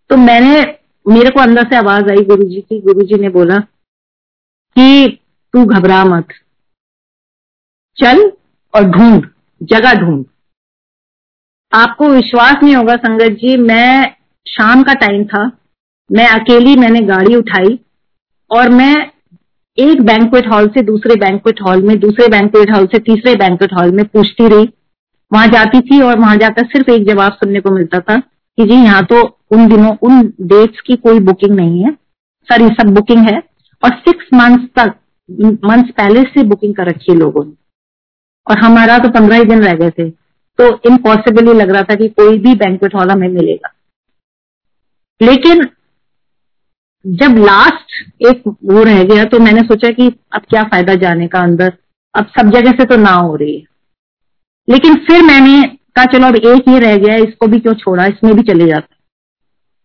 [0.09, 0.61] तो मैंने
[1.09, 3.57] मेरे को अंदर से आवाज़ आई गुरु जी की। गुरु जी ने बोला
[4.75, 5.19] कि
[5.53, 6.27] तू घबरा मत।
[7.97, 8.31] चल
[8.73, 9.25] और ढूंढ,
[9.63, 10.25] जगह ढूंढ।
[11.73, 14.15] आपको विश्वास नहीं होगा संगत जी, मैं
[14.47, 15.51] शाम का टाइम था।
[16.11, 17.79] मैं अकेली मैंने गाड़ी उठाई
[18.51, 19.11] और मैं
[19.77, 23.91] एक बैंकुएट हॉल से दूसरे बैंकुएट हॉल में, दूसरे बैंकुएट हॉल से तीसरे बैंकुएट हॉल
[23.91, 24.69] में पूछती रही।
[25.33, 28.21] वहाँ जाती थी और वहाँ जाकर सिर्फ़ एक जवाब सुनने को मिलता था।
[28.59, 31.91] कि जी यहाँ तो उन दिनों, उन डेट्स की कोई बुकिंग नहीं है।
[32.47, 33.43] सॉरी सब बुकिंग है।
[33.83, 34.95] और सिक्स मंथ्स तक
[35.65, 37.53] मंथ्स पहले से बुकिंग कर रखी है लोगों ने।
[38.47, 40.09] और हमारा तो पंद्रह ही दिन रह गए थे।
[40.59, 43.73] तो इम्पॉसिबल ही लग रहा था कि कोई भी बैंकुएट हॉल हमें मिलेगा।
[45.21, 45.69] लेकिन
[47.07, 51.39] जब लास्ट एक वो रह गया तो मैंने सोचा कि अब क्या फ़ायदा जाने का
[51.39, 51.73] अंदर।
[52.15, 53.65] अब सब जगह से तो ना हो रही है।
[54.69, 58.05] लेकिन फिर मैंने कहा, चलो अब एक ही रह गया इसको भी क्यों छोड़ा?
[58.05, 58.97] इसमें भी चले जाते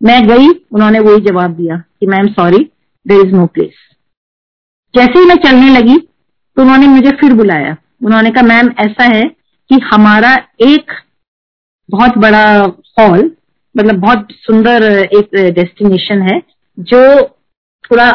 [0.00, 2.58] मैं गई, उन्होंने वही जवाब दिया कि, ma'am sorry
[3.06, 3.74] there is no place
[4.94, 9.22] जैसे ही मैं चलने लगी तो उन्होंने मुझे फिर बुलाया। उन्होंने कहा, मैम, ऐसा है
[9.70, 10.92] कि हमारा एक
[11.88, 12.44] बहुत बड़ा
[12.98, 13.30] हॉल
[13.74, 16.40] मतलब बहुत सुंदर एक डेस्टिनेशन है,
[16.78, 17.00] जो
[17.84, 18.08] थोड़ा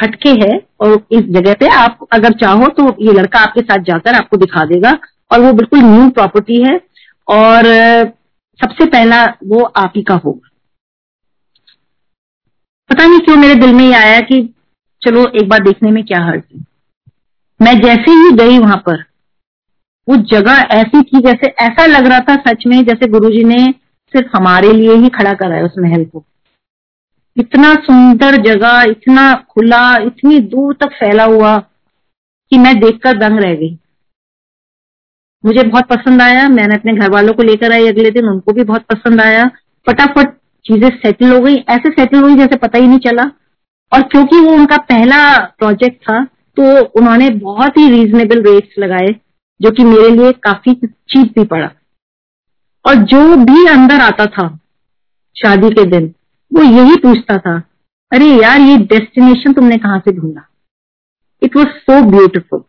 [0.00, 4.14] हटके है और इस जगह पे आप अगर चाहो तो ये लड़का आपके साथ जाकर
[4.14, 4.92] आपको दिखा देगा
[5.32, 6.76] और वो बिल्कुल न्यू प्रॉपर्टी है
[7.28, 7.64] और
[8.60, 10.48] सबसे पहला वो आप ही का होगा
[12.90, 14.42] पता नहीं क्यों मेरे दिल में ये आया कि
[15.02, 16.60] चलो एक बार देखने में क्या हर्ज है।
[17.60, 19.02] मैं जैसे ही गई वहाँ पर,
[20.08, 23.58] वो जगह ऐसी थी जैसे ऐसा लग रहा था सच में जैसे गुरुजी ने
[24.14, 26.24] सिर्फ़ हमारे लिए ही खड़ा करा है उस महल को।
[27.36, 31.58] इतना सुंदर जगह, इतना खुला, इतनी दूर तक फैला हुआ
[32.52, 33.78] कि मैं देखकर दंग रह गई।
[35.44, 38.64] मुझे बहुत पसंद आया। मैंने अपने घर वालों को लेकर आई अगले दिन, उनको भी
[38.64, 39.44] बहुत पसंद आया।
[39.86, 40.32] फटाफट
[40.64, 43.30] चीज़ें सेटल हो गई। ऐसे सेटल हुई जैसे पता ही नहीं चला।
[43.92, 45.18] और क्योंकि वो उनका पहला
[45.58, 46.24] प्रोजेक्ट था
[46.56, 46.64] तो
[46.98, 49.14] उन्होंने बहुत ही रीजनेबल रेट्स लगाए,
[49.60, 51.70] जो कि मेरे लिए काफ़ी चीप भी पड़ा।
[52.84, 54.46] और जो भी अंदर आता था
[55.36, 56.12] शादी के दिन,
[56.52, 57.56] वो यही पूछता था,
[58.12, 60.46] अरे यार, ये डेस्टिनेशन तुमने कहाँ से ढूंढा?
[61.42, 62.62] इट वॉज़ सो ब्यूटिफुल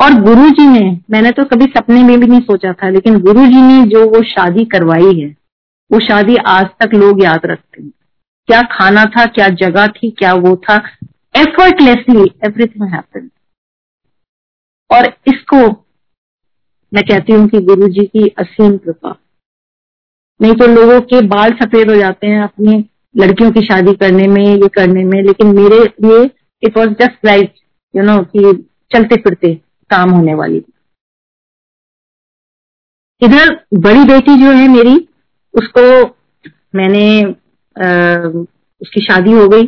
[0.00, 3.46] और गुरु जी ने, मैंने तो कभी सपने में भी नहीं सोचा था, लेकिन गुरु
[3.46, 5.28] जी ने जो वो शादी करवाई है,
[5.90, 7.90] वो शादी आज तक लोग याद रखते हैं।
[8.48, 10.76] क्या खाना था, क्या जगह थी, क्या वो था
[11.34, 13.28] एफर्टलेसली एवरीथिंग हैपन
[14.90, 15.58] और इसको
[16.92, 19.16] मैं कहती हूँ कि गुरु जी की असीम कृपा।
[20.40, 24.44] नहीं तो लोगों के बाल सफ़ेद हो जाते हैं अपनी लड़कियों की शादी करने में,
[24.44, 26.24] ये करने में, लेकिन मेरे लिए
[26.62, 27.54] it was just like
[27.94, 28.52] you know कि
[28.90, 29.60] चलते फिरते।
[29.94, 30.62] काम होने वाली।
[33.22, 34.96] इधर बड़ी बेटी जो है मेरी
[35.54, 35.82] उसको
[36.74, 37.06] मैंने
[37.76, 37.86] आ,
[38.82, 39.66] उसकी शादी हो गई।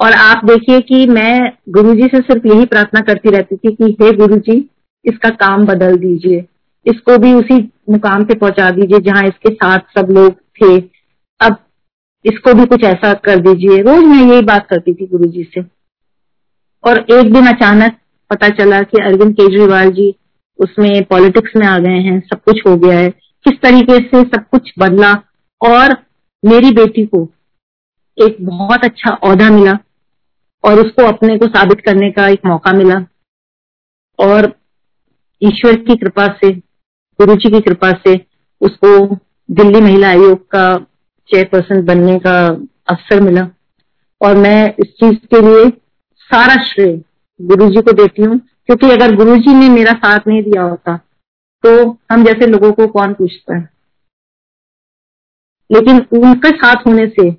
[0.00, 4.10] और आप देखिए कि मैं गुरुजी से सिर्फ़ यही प्रार्थना करती रहती थी कि हे
[4.16, 4.56] गुरुजी
[5.04, 6.44] इसका काम बदल दीजिए।
[6.86, 7.58] इसको भी उसी
[7.90, 10.76] मुकाम पे पहुँचा दीजिए जहाँ इसके साथ सब लोग थे।
[11.40, 11.56] अब
[12.24, 15.60] इसको भी कुछ ऐसा कर दीजिए। रोज मैं यही बात करती थी गुरुजी से।
[16.84, 17.96] और एक दिन अचानक
[18.30, 20.14] पता चला कि अरविंद केजरीवाल जी
[20.58, 23.10] उसमें पॉलिटिक्स में आ गए हैं, सब कुछ हो गया है।
[23.44, 25.12] किस तरीके से सब कुछ बदला
[25.60, 25.96] और
[26.42, 27.28] मेरी बेटी को
[28.18, 29.78] एक बहुत अच्छा औहदा मिला
[30.64, 33.04] और उसको अपने को साबित करने का एक मौका मिला।
[34.18, 34.52] और
[35.42, 38.14] ईश्वर की कृपा से, गुरु जी की कृपा से
[38.60, 39.16] उसको
[39.50, 40.74] दिल्ली महिला आयोग का
[41.28, 42.46] चेयरपर्सन बनने का
[42.88, 43.48] अवसर मिला।
[44.20, 45.70] और मैं इस चीज़ के लिए
[46.30, 47.02] सारा श्रेय
[47.40, 50.96] गुरु जी को देती हूँ, क्योंकि अगर गुरु जी ने मेरा साथ नहीं दिया होता
[51.64, 51.70] तो
[52.12, 53.68] हम जैसे लोगों को कौन पूछता है?
[55.70, 57.30] लेकिन उनके साथ होने से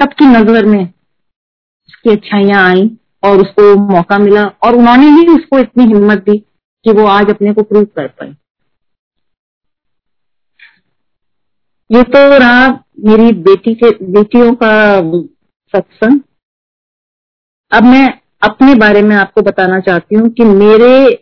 [0.00, 0.82] सबकी नज़र में
[1.88, 2.90] उसकी अच्छाइयाँ आई
[3.24, 7.52] और उसको मौका मिला और उन्होंने ही उसको इतनी हिम्मत दी कि वो आज अपने
[7.54, 8.34] को प्रूव कर पाए
[11.90, 12.66] ये तो रहा
[13.06, 15.00] मेरी बेटी के, बेटियों का
[15.74, 16.20] सत्संग।
[17.72, 18.06] अब मैं
[18.42, 21.14] अपने बारे में आपको बताना चाहती हूँ कि मेरे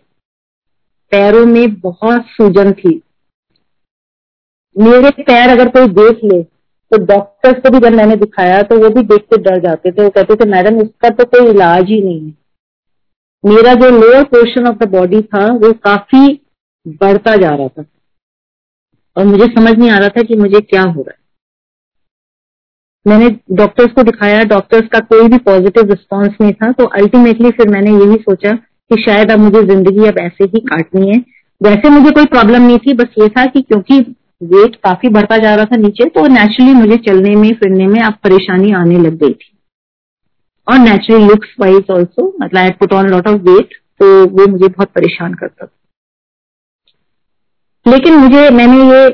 [1.12, 3.00] पैरों में बहुत सूजन थी।
[4.76, 8.88] मेरे पैर अगर कोई देख ले तो डॉक्टर्स को भी जब मैंने दिखाया तो वो
[8.88, 12.00] भी देख के डर जाते थे। वो कहते थे, मैडम इसका तो कोई इलाज ही
[12.02, 12.34] नहीं है।
[13.44, 16.40] मेरा जो lower portion of the body था, वो काफ़ी
[16.86, 17.84] बढ़ता जा रहा था।
[19.16, 21.23] और मुझे समझ नहीं आ रहा था कि मुझे क्या हो रहा है।
[23.06, 27.68] मैंने डॉक्टर्स को दिखाया डॉक्टर्स का कोई भी पॉजिटिव रिस्पॉन्स नहीं था तो अल्टीमेटली फिर
[27.68, 31.18] मैंने यही सोचा कि शायद अब मुझे ज़िंदगी अब ऐसे ही काटनी है।
[31.60, 33.98] वैसे मुझे कोई प्रॉब्लम नहीं थी, बस ये था कि क्योंकि
[34.44, 38.14] वेट काफ़ी बढ़ता जा रहा था नीचे तो नेचुरली मुझे चलने में, फिरने में अब
[38.24, 39.50] परेशानी आने लग गई थी।
[40.66, 44.68] और नेचुरली लुक्स वाइज ऑल्सो मतलब I put on lot of weight तो वो मुझे
[44.68, 45.72] बहुत परेशान करता था।
[47.86, 49.08] लेकिन मुझे, मैंने ये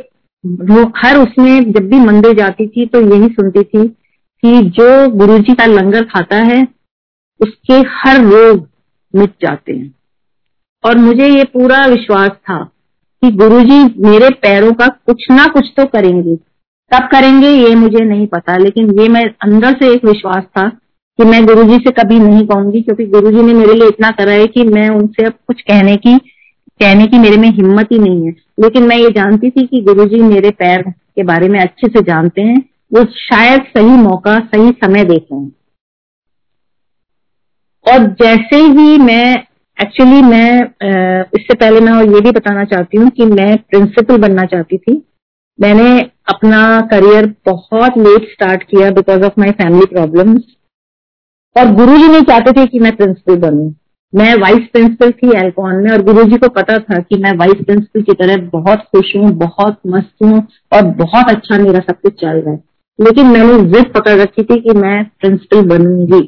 [0.44, 5.54] वो हर उसमें जब भी मंदिर जाती थी तो यही सुनती थी कि जो गुरुजी
[5.54, 6.66] का लंगर खाता है,
[7.40, 8.66] उसके हर रोग
[9.14, 9.94] मिट जाते हैं।
[10.84, 12.62] और मुझे ये पूरा विश्वास था
[13.22, 16.36] कि गुरुजी मेरे पैरों का कुछ ना कुछ तो करेंगे।
[16.90, 21.24] कब करेंगे ये मुझे नहीं पता, लेकिन ये मैं अंदर से एक विश्वास था कि
[21.24, 24.64] मैं गुरुजी से कभी नहीं कहूँगी, क्योंकि गुरुजी ने मेरे लिए इतना करा है कि
[24.64, 26.16] मैं उनसे अब कुछ कहने की
[26.80, 30.22] कहने की मेरे में हिम्मत ही नहीं है। लेकिन मैं ये जानती थी कि गुरुजी
[30.22, 32.58] मेरे पैर के बारे में अच्छे से जानते हैं।
[32.92, 35.48] वो शायद सही मौका, सही समय रहे हैं।
[37.86, 39.34] और जैसे ही मैं
[39.78, 40.60] एक्चुअली मैं
[41.36, 45.02] इससे पहले मैं और ये भी बताना चाहती हूँ कि मैं प्रिंसिपल बनना चाहती थी।
[45.58, 50.42] मैंने अपना करियर बहुत लेट स्टार्ट किया because of my family problems
[51.56, 53.70] और गुरुजी नहीं चाहते थे कि मैं प्रिंसिपल बनूं।
[54.12, 58.02] मैं वाइस प्रिंसिपल थी एल्कॉन में और गुरुजी को पता था कि मैं वाइस प्रिंसिपल
[58.02, 60.40] की तरह बहुत खुश हूँ, बहुत मस्त हूँ
[60.72, 62.62] और बहुत अच्छा मेरा सब कुछ चल रहा है।
[62.98, 66.20] लेकिन मैंने जिद पकड़ रखी थी कि मैं प्रिंसिपल बनूँगी।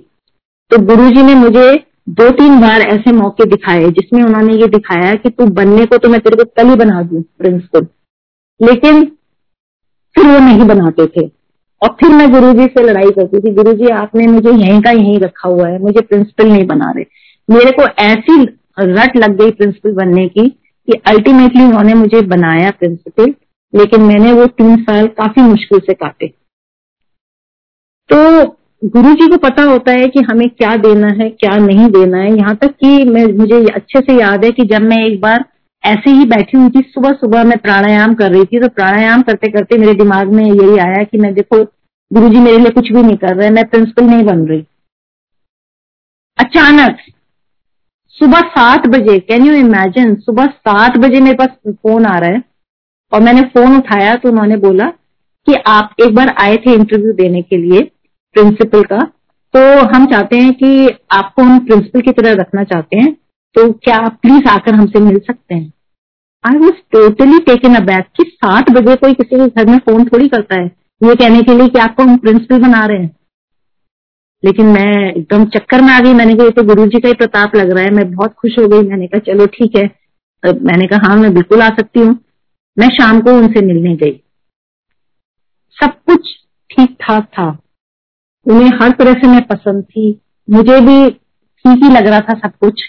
[0.71, 1.73] तो गुरुजी ने मुझे
[2.11, 6.09] दो तीन बार ऐसे मौके दिखाए जिसमें उन्होंने ये दिखाया कि तू बनने को तो
[6.09, 7.87] मैं तेरे को कल ही बना दू प्रिंसिपल
[8.61, 9.05] लेकिन
[10.15, 11.27] फिर वो नहीं बनाते थे।
[11.83, 15.49] और फिर मैं गुरुजी से लड़ाई करती थी, गुरुजी आपने मुझे यहीं का यहीं रखा
[15.49, 17.05] हुआ है, मुझे प्रिंसिपल नहीं बना रहे।
[17.49, 18.43] मेरे को ऐसी
[18.81, 23.35] रट लग गई प्रिंसिपल बनने की कि अल्टीमेटली उन्होंने मुझे बनाया प्रिंसिपल
[23.73, 26.27] लेकिन मैंने वो तीन साल काफ़ी मुश्किल से काटे।
[28.11, 28.45] तो
[28.87, 32.37] गुरु जी को पता होता है कि हमें क्या देना है, क्या नहीं देना है।
[32.37, 35.45] यहाँ तक कि मैं, मुझे अच्छे से याद है कि जब मैं एक बार
[35.85, 39.51] ऐसे ही बैठी हुई थी सुबह सुबह मैं प्राणायाम कर रही थी तो प्राणायाम करते
[39.53, 41.63] करते मेरे दिमाग में यही आया कि मैं देखो
[42.11, 44.65] गुरु जी मेरे लिए कुछ भी नहीं कर रहे, मैं प्रिंसिपल नहीं बन रही।
[46.39, 46.99] अचानक
[48.21, 52.43] सुबह सात बजे कैन यू इमेजिन सुबह सात बजे मेरे पास फ़ोन आ रहा है,
[53.13, 54.87] और मैंने फ़ोन उठाया तो उन्होंने बोला
[55.47, 57.81] कि आप एक बार आए थे इंटरव्यू देने के लिए
[58.35, 58.99] प्रिंसिपल का।
[59.55, 63.13] तो हम चाहते हैं कि आपको हम प्रिंसिपल की तरह रखना चाहते हैं
[63.57, 65.73] तो क्या आप प्लीज़ आकर हमसे मिल सकते हैं?
[66.45, 70.29] I was totally taken aback कि सात बजे कोई किसी के घर में फ़ोन थोड़ी
[70.29, 70.67] करता है।
[71.01, 73.11] ये कहने के लिए कि आपको हम प्रिंसिपल बना रहे हैं।
[74.43, 77.15] लेकिन मैं एकदम चक्कर में आ गई। मैंने कहा, ये तो गुरु जी का ही
[77.15, 79.85] प्रताप लग रहा है। मैं बहुत खुश हो गई। मैंने कहा, चलो ठीक है।
[80.43, 82.19] मैंने कहा हाँ मैं बिल्कुल आ सकती हूँ।
[82.77, 84.21] मैं शाम को उनसे मिलने गई।
[85.77, 86.29] सब कुछ
[86.71, 87.49] ठीक ठाक था।
[88.47, 90.11] उन्हें हर तरह से मैं पसंद थी।
[90.49, 92.83] मुझे भी ठीक ही लग रहा था सब कुछ।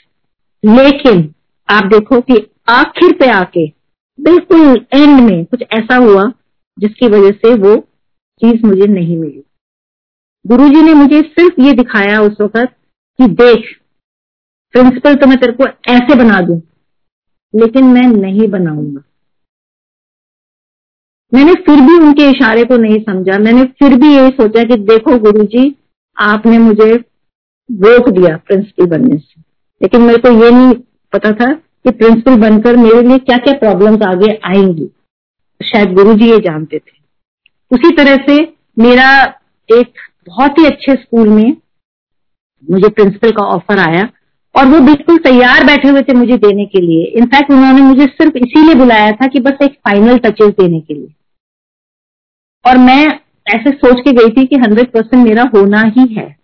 [0.64, 1.34] लेकिन
[1.70, 2.38] आप देखो कि
[2.70, 3.66] आखिर पे आके,
[4.20, 6.24] बिल्कुल एंड में कुछ ऐसा हुआ
[6.78, 7.76] जिसकी वजह से वो
[8.42, 9.44] चीज़ मुझे नहीं मिली।
[10.46, 12.74] गुरुजी ने मुझे सिर्फ़ ये दिखाया उस वक्त
[13.20, 13.66] कि देख
[14.74, 16.56] प्रिंसिपल तो मैं तेरे को ऐसे बना दू,
[17.54, 19.02] लेकिन मैं नहीं बनाऊँगा।
[21.32, 25.18] मैंने फिर भी उनके इशारे को नहीं समझा। मैंने फिर भी यही सोचा कि देखो
[25.20, 25.76] गुरुजी,
[26.18, 26.94] आपने मुझे
[27.70, 29.42] रोक दिया प्रिंसिपल बनने से।
[29.82, 30.74] लेकिन मेरे को ये नहीं
[31.14, 34.90] पता था कि प्रिंसिपल बनकर मेरे लिए क्या क्या प्रॉब्लम्स आगे आएँगी।
[35.62, 36.98] शायद गुरुजी ये जानते थे।
[37.72, 38.38] उसी तरह से
[38.80, 39.10] मेरा
[39.70, 39.94] एक
[40.28, 41.58] बहुत ही अच्छे स्कूल में
[42.72, 44.10] मुझे प्रिंसिपल का ऑफ़र आया
[44.56, 48.38] और वो बिल्कुल तैयार बैठे हुए थे मुझे देने के लिए। इनफैक्ट उन्होंने मुझे सिर्फ़
[48.38, 51.08] इसीलिए बुलाया था कि बस एक फाइनल टचेस देने के लिए।
[52.66, 53.08] और मैं
[53.48, 56.36] ऐसे सोच के गई थी कि हंड्रेड परसेंट मेरा होना ही है।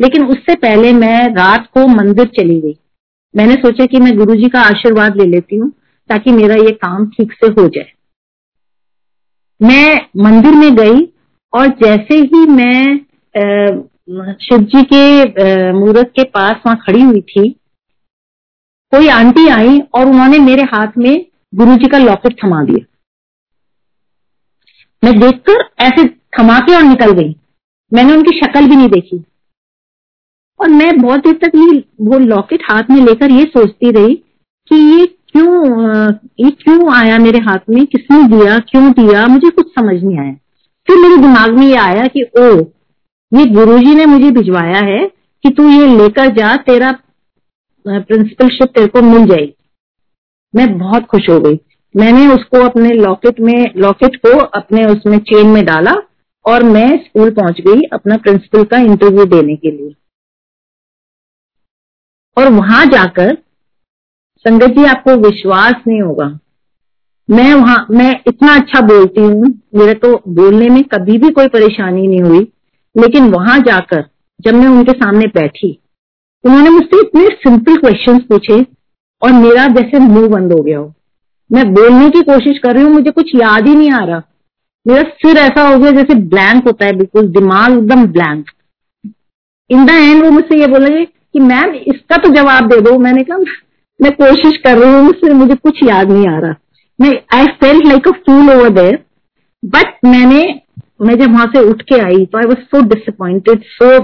[0.00, 2.76] लेकिन उससे पहले मैं रात को मंदिर चली गई।
[3.36, 5.70] मैंने सोचा कि मैं गुरुजी का आशीर्वाद ले लेती हूँ
[6.10, 7.92] ताकि मेरा ये काम ठीक से हो जाए।
[9.62, 11.12] मैं मंदिर में गई
[11.52, 13.05] और जैसे ही मैं
[13.36, 17.48] शिव जी के मूर्त के पास वहाँ खड़ी हुई थी।
[18.92, 22.84] कोई आंटी आई और उन्होंने मेरे हाथ में गुरु जी का लॉकेट थमा दिया।
[25.04, 26.06] मैं देखकर ऐसे
[26.38, 27.34] थमा के और निकल गई।
[27.92, 29.22] मैंने उनकी शक्ल भी नहीं देखी।
[30.60, 34.14] और मैं बहुत देर तक ये वो लॉकेट हाथ में लेकर ये सोचती रही
[34.70, 37.84] कि ये क्यों ये क्यों आया मेरे हाथ में?
[37.86, 38.58] किसने दिया?
[38.60, 39.26] क्यों दिया?
[39.26, 40.34] मुझे कुछ समझ नहीं आया।
[40.88, 42.75] फिर मेरे दिमाग में ये आया कि ओ
[43.32, 45.06] ये गुरुजी ने मुझे भिजवाया है
[45.44, 46.92] कि तू ये लेकर जा, तेरा
[47.86, 49.54] प्रिंसिपलशिप तेरे को मिल जाएगी।
[50.54, 51.58] मैं बहुत खुश हो गई।
[51.94, 55.94] मैंने उसको अपने लॉकेट में लॉकेट को अपने उसमें चेन में डाला
[56.44, 59.94] और मैं स्कूल पहुँच गई अपना प्रिंसिपल का इंटरव्यू देने के लिए।
[62.36, 63.36] और वहाँ जाकर
[64.44, 66.26] संगत जी, आपको विश्वास नहीं होगा।
[67.28, 72.06] मैं वहाँ, मैं इतना अच्छा बोलती हूँ, मेरे तो बोलने में कभी भी कोई परेशानी
[72.08, 72.52] नहीं हुई।
[72.96, 74.04] लेकिन वहाँ जाकर
[74.40, 75.78] जब मैं उनके सामने बैठी,
[76.44, 78.60] उन्होंने मुझसे इतने सिंपल क्वेश्चंस पूछे
[79.22, 80.92] और मेरा जैसे मुँह बंद हो गया हो।
[81.50, 84.22] मैं बोलने की कोशिश कर रही हूँ, मुझे कुछ याद ही नहीं आ रहा।
[84.86, 88.50] मेरा सिर ऐसा हो गया जैसे ब्लैंक होता है, बिल्कुल दिमाग एकदम ब्लैंक
[89.70, 93.22] इन द एंड वो मुझसे ये बोले कि मैम इसका तो जवाब दे दो। मैंने
[93.22, 93.38] कहा,
[94.00, 96.54] मैं कोशिश कर रही हूँ, मुझसे मुझे कुछ याद नहीं आ रहा।
[96.98, 98.98] मैं I felt like a fool over there
[99.62, 100.42] but मैंने
[101.00, 103.98] मैं जब वहाँ से उठ के आई तो I was so disappointed so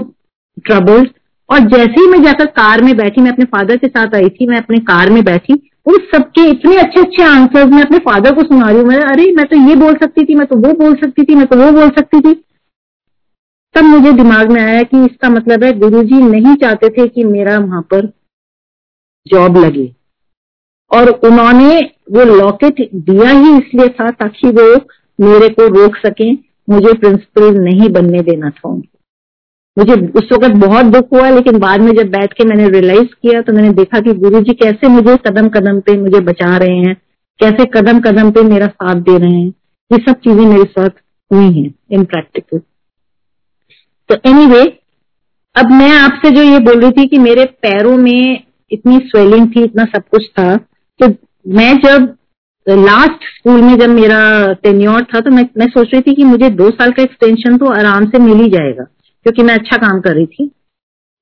[0.65, 1.09] troubled
[1.49, 4.47] और जैसे ही मैं जाकर कार में बैठी, मैं अपने फादर के साथ आई थी,
[4.47, 5.53] मैं अपने कार में बैठी,
[5.85, 9.45] उन सबके इतने अच्छे अच्छे आंसर्स मैं अपने फादर को सुना रही हूँ। अरे, मैं
[9.45, 11.89] तो ये बोल सकती थी, मैं तो वो बोल सकती थी, मैं तो वो बोल
[11.89, 12.33] सकती थी।
[13.75, 17.57] तब मुझे दिमाग में आया कि इसका मतलब है, गुरुजी नहीं चाहते थे कि मेरा
[17.57, 18.05] वहाँ पर
[19.27, 19.95] जॉब लगे।
[20.91, 21.79] और उन्होंने
[22.11, 24.75] वो लॉकेट दिया ही इसलिए था ताकि वो
[25.19, 26.37] मेरे को रोक सकें।
[26.69, 28.69] मुझे प्रिंसिपल नहीं बनने देना था
[29.77, 33.41] मुझे उस वक्त बहुत दुख हुआ लेकिन बाद में जब बैठ के मैंने रियलाइज़ किया
[33.41, 36.95] तो मैंने देखा कि गुरु जी कैसे मुझे कदम कदम पे मुझे बचा रहे हैं
[37.39, 39.53] कैसे कदम कदम पे मेरा साथ दे रहे हैं।
[39.91, 40.89] ये सब चीज़ें मेरे साथ
[41.31, 42.59] हुई हैं इन प्रैक्टिकल
[44.09, 44.69] तो एनी anyway,
[45.55, 49.63] अब मैं आपसे जो ये बोल रही थी कि मेरे पैरों में इतनी स्वेलिंग थी
[49.63, 50.55] इतना सब कुछ था
[50.99, 51.07] तो
[51.47, 52.15] मैं जब
[52.67, 54.21] लास्ट स्कूल में जब मेरा
[54.63, 57.71] टेन्योर था तो मैं मैं सोच रही थी कि मुझे दो साल का एक्सटेंशन तो
[57.71, 60.49] आराम से मिल ही जाएगा, क्योंकि मैं अच्छा काम कर रही थी।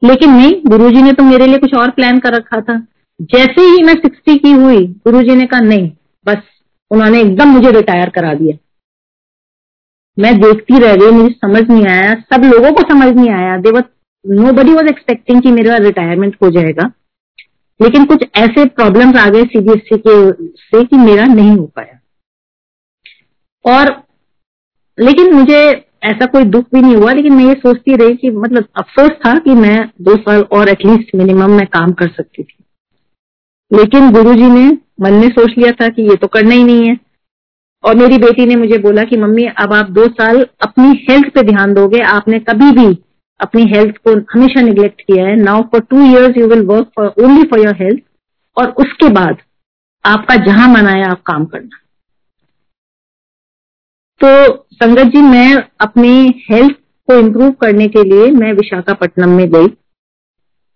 [0.01, 2.77] लेकिन नहीं, गुरुजी ने तो मेरे लिए कुछ और प्लान कर रखा था।
[3.19, 5.89] जैसे ही मैं सिक्सटी की हुई, गुरुजी ने कहा, नहीं,
[6.25, 6.37] बस,
[6.91, 8.57] उन्होंने एकदम मुझे रिटायर करा दिया।
[10.17, 13.83] मैं देखती रह गई, मुझे समझ नहीं आया, सब लोगों को समझ नहीं आया। There
[14.25, 16.91] nobody was expecting कि मेरा रिटायरमेंट हो जाएगा।
[17.81, 21.99] लेकिन कुछ ऐसे प्रॉब्लम्स आ गए सीबीएसई के, से कि मेरा नहीं हो पाया।
[23.65, 24.03] और
[24.99, 28.65] लेकिन मुझे ऐसा कोई दुख भी नहीं हुआ, लेकिन मैं ये सोचती रही कि मतलब
[28.77, 32.63] अफसोस था कि मैं दो साल और एटलीस्ट मिनिमम मैं काम कर सकती थी।
[33.73, 36.97] लेकिन गुरुजी ने मन में सोच लिया था कि ये तो करना ही नहीं है।
[37.83, 41.41] और मेरी बेटी ने मुझे बोला कि मम्मी, अब आप दो साल अपनी हेल्थ पे
[41.41, 43.03] ध्यान दोगे, आपने कभी भी
[43.41, 47.13] अपनी हेल्थ को हमेशा निग्लेक्ट किया है। Now for two years you will work for
[47.23, 48.01] only for your health
[48.57, 49.37] और उसके बाद
[50.05, 51.77] आपका जहाँ मन आया आप काम करना।
[54.21, 56.75] तो संगत जी, मैं अपनी हेल्थ
[57.09, 59.67] को इम्प्रूव करने के लिए मैं विशाखापट्टनम में गई।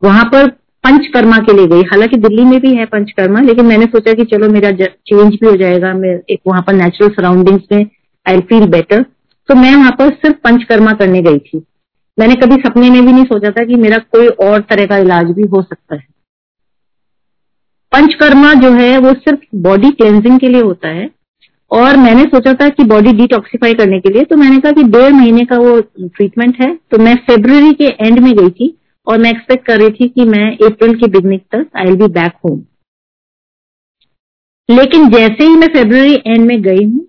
[0.02, 0.48] वहाँ पर
[0.84, 4.50] पंचकर्मा के लिए गई। हालाँकि दिल्ली में भी है पंचकर्मा, लेकिन मैंने सोचा कि चलो
[4.50, 7.86] मेरा चेंज भी हो जाएगा। मैं एक वहाँ पर नेचुरल सराउंडिंग्स में
[8.26, 9.02] आई फील बेटर
[9.50, 11.66] तो मैं वहाँ पर सिर्फ़ पंचकर्मा करने गई थी।
[12.18, 15.32] मैंने कभी सपने में भी नहीं सोचा था कि मेरा कोई और तरह का इलाज
[15.32, 16.04] भी हो सकता है।
[17.92, 21.10] पंचकर्मा जो है, वो सिर्फ़ बॉडी क्लेंजिंग के लिए होता है
[21.72, 25.14] और मैंने सोचा था कि बॉडी डिटॉक्सीफाई करने के लिए तो मैंने कहा कि डेढ़
[25.14, 28.76] महीने का वो ट्रीटमेंट है। तो मैं फेब्रुवरी के एंड में गई थी
[29.08, 32.08] और मैं एक्सपेक्ट कर रही थी कि मैं अप्रैल की बिगनिंग तक I will be
[32.14, 32.64] back home
[34.70, 37.08] लेकिन जैसे ही मैं फेब्रुवरी एंड में गई हूँ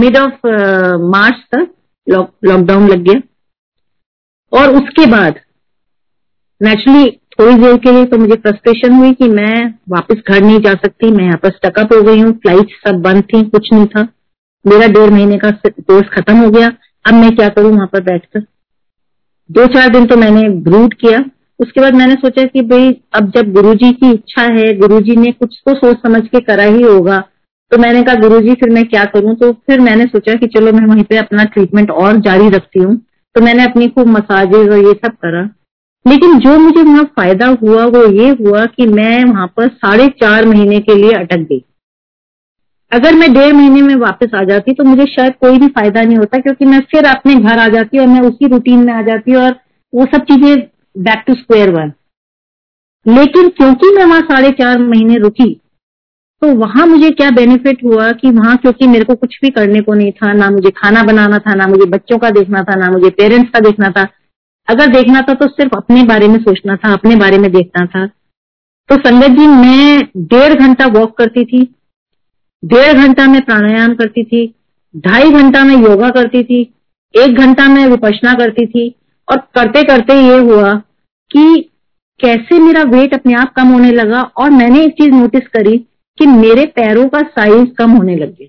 [0.00, 0.46] मिड ऑफ़
[1.10, 1.72] मार्च तक
[2.06, 3.20] लॉकडाउन लग गया।
[4.52, 5.40] और उसके बाद
[6.60, 9.56] नेचुरली थोड़ी देर के लिए तो मुझे फ्रस्ट्रेशन हुई कि मैं
[9.90, 13.22] वापस घर नहीं जा सकती, मैं यहाँ पर स्टकअप हो गई हूँ फ़्लाइट सब बंद
[13.24, 14.06] थी, कुछ नहीं था।
[14.64, 16.68] मेरा डेढ़ महीने का कोर्स खत्म हो गया,
[17.04, 18.40] अब मैं क्या करूँ वहाँ पर बैठकर?
[19.50, 21.18] दो चार दिन तो मैंने ब्रूड किया,
[21.60, 25.60] उसके बाद मैंने सोचा कि भाई, अब जब गुरुजी की इच्छा है, गुरुजी ने कुछ
[25.66, 27.18] तो सोच समझ के करा ही होगा
[27.72, 29.34] तो मैंने कहा, गुरुजी, फिर मैं क्या करूँ?
[29.34, 32.96] तो फिर मैंने सोचा कि चलो मैं वहीं पे अपना ट्रीटमेंट और जारी रखती हूँ।
[33.36, 35.42] तो मैंने अपनी खूब मसाजेज और ये सब करा।
[36.06, 40.46] लेकिन जो मुझे वहाँ फ़ायदा हुआ, वो ये हुआ कि मैं वहाँ पर साढ़े चार
[40.46, 41.62] महीने के लिए अटक गई।
[42.92, 46.16] अगर मैं डेढ़ महीने में वापस आ जाती तो मुझे शायद कोई भी फ़ायदा नहीं
[46.16, 49.34] होता, क्योंकि मैं फिर अपने घर आ जाती और मैं उसी रूटीन में आ जाती
[49.34, 49.58] और
[49.92, 50.56] वो सब चीज़ें
[51.00, 51.92] बैक टू स्क्वायर वन
[53.06, 55.52] लेकिन क्योंकि मैं वहाँ साढ़े चार महीने रुकी
[56.42, 59.94] तो वहाँ मुझे क्या बेनिफिट हुआ कि वहाँ क्योंकि मेरे को कुछ भी करने को
[59.94, 63.10] नहीं था, ना मुझे खाना बनाना था, ना मुझे बच्चों का देखना था, ना मुझे
[63.10, 64.06] पेरेंट्स का देखना था।
[64.68, 68.06] अगर देखना था तो सिर्फ़ अपने बारे में सोचना था, अपने बारे में देखना था।
[68.88, 71.62] तो संगत जी, मैं डेढ़ घंटा वॉक करती थी,
[72.62, 74.54] डेढ़ घंटा में प्राणायाम करती थी,
[74.96, 76.62] ढाई घंटा में योगा करती थी,
[77.14, 78.88] एक घंटा में विपसना करती थी
[79.28, 80.74] और करते करते ये हुआ
[81.30, 81.70] कि
[82.20, 85.84] कैसे मेरा वेट अपने आप कम होने लगा और मैंने एक चीज़ नोटिस करी
[86.18, 88.48] कि मेरे पैरों का साइज़ कम होने लग गया।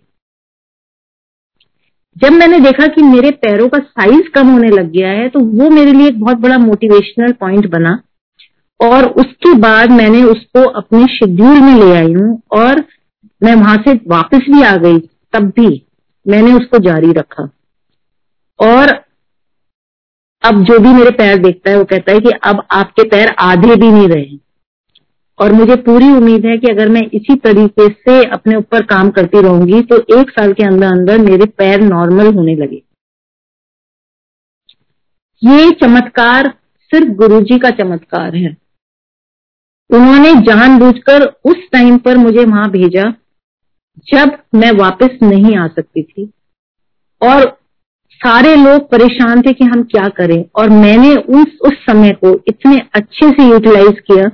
[2.15, 5.69] जब मैंने देखा कि मेरे पैरों का साइज़ कम होने लग गया है तो वो
[5.69, 7.99] मेरे लिए एक बहुत बड़ा मोटिवेशनल पॉइंट बना
[8.79, 12.83] और उसके बाद मैंने उसको अपने शेड्यूल में ले आई हूँ और
[13.41, 14.99] मैं वहाँ से वापस भी आ गई,
[15.33, 15.85] तब भी
[16.25, 17.43] मैंने उसको जारी रखा।
[18.59, 18.91] और
[20.43, 23.75] अब जो भी मेरे पैर देखता है, वो कहता है कि अब आपके पैर आधे
[23.75, 24.46] भी नहीं रहे।
[25.39, 29.41] और मुझे पूरी उम्मीद है कि अगर मैं इसी तरीके से अपने ऊपर काम करती
[29.41, 32.81] रहूँगी तो एक साल के अंदर अंदर मेरे पैर नॉर्मल होने लगे।
[35.41, 36.53] ये चमत्कार
[36.91, 38.55] सिर्फ़ गुरुजी का चमत्कार है।
[39.89, 43.03] उन्होंने जानबूझकर उस टाइम पर मुझे वहाँ भेजा,
[44.07, 46.29] जब मैं वापस नहीं आ सकती थी।
[47.21, 47.45] और
[48.21, 52.77] सारे लोग परेशान थे कि हम क्या करें, और मैंने उस उस समय को इतने
[52.93, 54.29] अच्छे से यूटिलाइज किया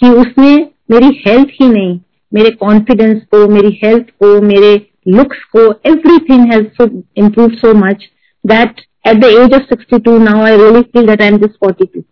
[0.00, 0.54] कि उसने
[0.90, 1.98] मेरी हेल्थ ही नहीं,
[2.32, 4.74] मेरे कॉन्फिडेंस को, मेरी हेल्थ को, मेरे
[5.08, 6.86] लुक्स को everything has so
[7.16, 8.04] improve so much
[8.44, 12.02] that at the age of 62 now I really feel that I am just 42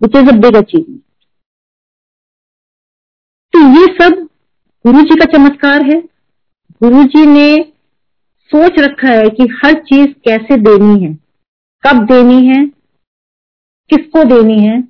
[0.00, 1.00] which is a big achievement
[3.52, 4.26] तो ये सब
[4.84, 6.00] गुरु जी का चमत्कार है।
[6.82, 7.48] गुरु जी ने
[8.50, 11.12] सोच रखा है कि हर चीज़ कैसे देनी है,
[11.84, 12.64] कब देनी है,
[13.90, 14.80] किसको देनी है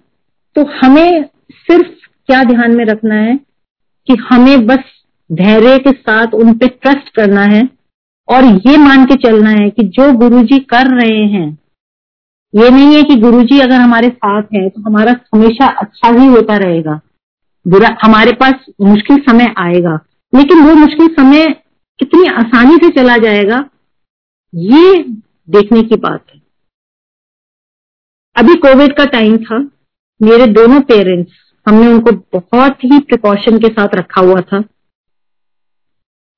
[0.56, 1.88] तो हमें सिर्फ़
[2.28, 3.36] क्या ध्यान में रखना है
[4.08, 4.84] कि हमें बस
[5.30, 7.62] धैर्य के साथ उन पे ट्रस्ट करना है
[8.28, 11.46] और ये मान के चलना है कि जो गुरुजी कर रहे हैं,
[12.54, 16.56] ये नहीं है कि गुरुजी अगर हमारे साथ है तो हमारा हमेशा अच्छा ही होता
[16.58, 17.00] रहेगा।
[17.66, 19.94] बुरा, हमारे पास मुश्किल समय आएगा,
[20.32, 21.46] लेकिन वो मुश्किल समय
[22.00, 23.64] कितनी आसानी से चला जाएगा,
[24.52, 25.02] ये
[25.50, 26.40] देखने की बात है।
[28.36, 29.58] अभी कोविड का टाइम था
[30.22, 31.32] मेरे दोनों पेरेंट्स
[31.68, 34.64] हमने उनको बहुत ही प्रिकॉशन के साथ रखा हुआ था।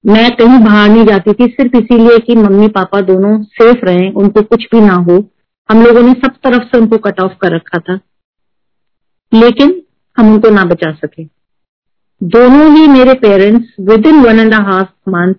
[0.07, 4.43] मैं कहीं बाहर नहीं जाती थी, सिर्फ़ इसीलिए कि मम्मी पापा दोनों सेफ़ रहे, उनको
[4.43, 5.31] कुछ भी ना हो।
[5.71, 8.01] हम लोगों ने सब तरफ़ से उनको कट ऑफ़ कर रखा था।
[9.35, 9.83] लेकिन
[10.17, 11.25] हम उनको ना बचा सके।
[12.23, 13.69] दोनों ही मेरे parents
[14.07, 15.35] within one and half month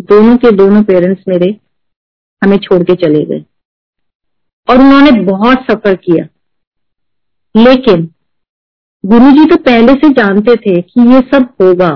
[0.00, 1.60] दोनों के दोनों पेरेंट्स मेरे,
[2.44, 3.44] हमें छोड़ के चले गए।
[4.70, 6.39] और उन्होंने बहुत सफ़र किया।
[7.54, 8.08] लेकिन
[9.04, 11.88] गुरुजी तो पहले से जानते थे कि ये सब होगा।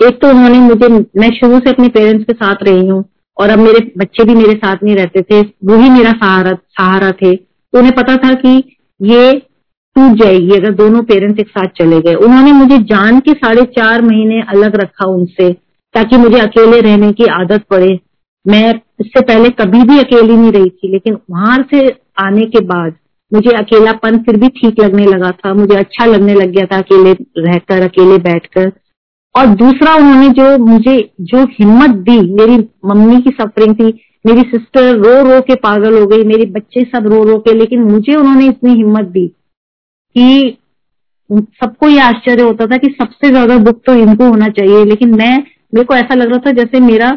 [0.00, 3.04] एक तो उन्होंने मुझे, मैं शुरू से अपने पेरेंट्स के साथ रही हूँ
[3.38, 7.10] और अब मेरे बच्चे भी मेरे साथ नहीं रहते थे, वो ही मेरा सहारा सहारा
[7.12, 8.56] थे। तो उन्हें पता था कि
[9.00, 9.32] ये
[9.96, 14.02] टूट जाएगी अगर दोनों पेरेंट्स एक साथ चले गए। उन्होंने मुझे जान के साढ़े चार
[14.02, 15.52] महीने अलग रखा उनसे,
[15.94, 17.98] ताकि मुझे अकेले रहने की आदत पड़े।
[18.46, 18.68] मैं
[19.00, 21.88] इससे पहले कभी भी अकेली नहीं रही थी, लेकिन वहाँ से
[22.20, 22.94] आने के बाद
[23.32, 27.12] मुझे अकेलापन फिर भी ठीक लगने लगा था। मुझे अच्छा लगने लग गया था अकेले
[27.38, 28.72] रहकर, अकेले बैठकर।
[29.34, 32.56] और दूसरा उन्होंने जो मुझे जो हिम्मत दी, मेरी
[32.86, 33.92] मम्मी की सफरिंग थी,
[34.24, 37.82] मेरी सिस्टर रो रो के पागल हो गई, मेरे बच्चे सब रो रो के, लेकिन
[37.82, 39.26] मुझे उन्होंने इतनी हिम्मत दी
[40.16, 40.56] कि
[41.30, 45.36] सबको ये आश्चर्य होता था कि सबसे ज़्यादा दुख तो इनको होना चाहिए। लेकिन मैं,
[45.74, 47.10] मेरे को ऐसा लग रहा था जैसे मेरा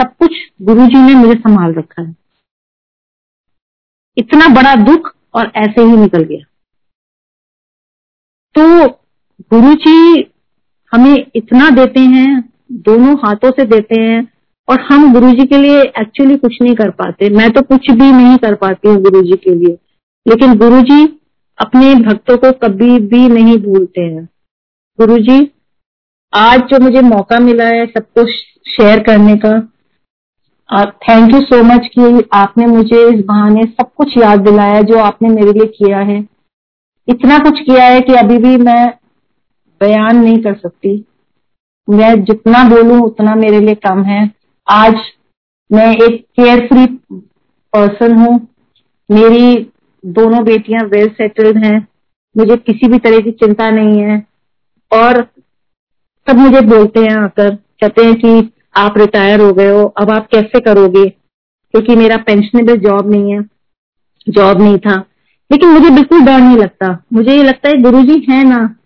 [0.00, 2.14] सब कुछ गुरुजी ने मुझे संभाल रखा है।
[4.16, 6.44] इतना बड़ा दुख और ऐसे ही निकल गया।
[8.54, 8.88] तो
[9.50, 10.30] गुरु जी
[10.92, 14.32] हमें इतना देते हैं, दोनों हाथों से देते हैं,
[14.68, 18.12] और हम गुरु जी के लिए एक्चुअली कुछ नहीं कर पाते। मैं तो कुछ भी
[18.12, 19.78] नहीं कर पाती हूँ गुरु जी के लिए।
[20.28, 21.04] लेकिन गुरु जी
[21.58, 24.28] अपने भक्तों को कभी भी नहीं भूलते हैं।
[25.00, 25.50] गुरु जी
[26.34, 28.30] आज जो मुझे मौका मिला है सब कुछ
[28.70, 29.68] शेयर करने का
[30.78, 35.28] थैंक यू सो मच कि आपने मुझे इस बहाने सब कुछ याद दिलाया जो आपने
[35.28, 36.28] मेरे लिए किया है।
[37.08, 38.94] इतना कुछ किया है कि अभी भी मैं
[39.80, 41.04] बयान नहीं कर सकती।
[41.90, 44.30] मैं जितना बोलूँ, उतना मेरे लिए कम है।
[44.70, 44.94] आज
[45.72, 46.86] मैं एक केयर फ्री
[47.72, 48.48] पर्सन हूँ।
[49.10, 49.72] मेरी
[50.06, 51.88] दोनों बेटियाँ वेल सेटल्ड हैं।
[52.36, 54.26] मुझे किसी भी तरह की चिंता नहीं है।
[54.92, 55.22] और
[56.28, 60.26] सब मुझे बोलते हैं आकर, कहते हैं कि आप रिटायर हो गए हो, अब आप
[60.26, 61.08] कैसे करोगे?
[61.74, 63.40] क्योंकि मेरा पेंशनेबल जॉब नहीं है
[64.28, 65.04] जॉब नहीं था।
[65.52, 68.76] लेकिन मुझे बिल्कुल डर नहीं लगता। मुझे ये लगता है गुरु जी है ना,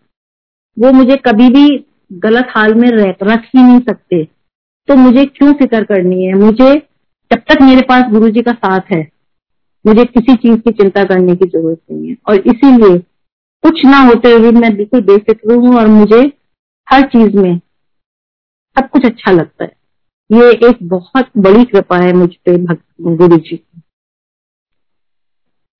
[0.78, 2.88] वो मुझे कभी भी गलत हाल में
[3.22, 4.24] रख ही नहीं सकते।
[4.88, 6.34] तो मुझे क्यों फ़िक्र करनी है?
[6.34, 6.74] मुझे
[7.30, 9.08] जब तक मेरे पास गुरु जी का साथ है,
[9.86, 12.98] मुझे किसी चीज़ की चिंता करने की ज़रूरत नहीं है। और इसीलिए
[13.64, 16.32] कुछ ना होते हुए मैं बिल्कुल बेफिक्र हूँ और मुझे
[16.88, 17.60] हर चीज़ में
[18.76, 19.72] सब कुछ अच्छा लगता है।
[20.30, 22.56] ये एक बहुत बड़ी कृपा है मुझ पे
[23.16, 23.80] गुरु जी की।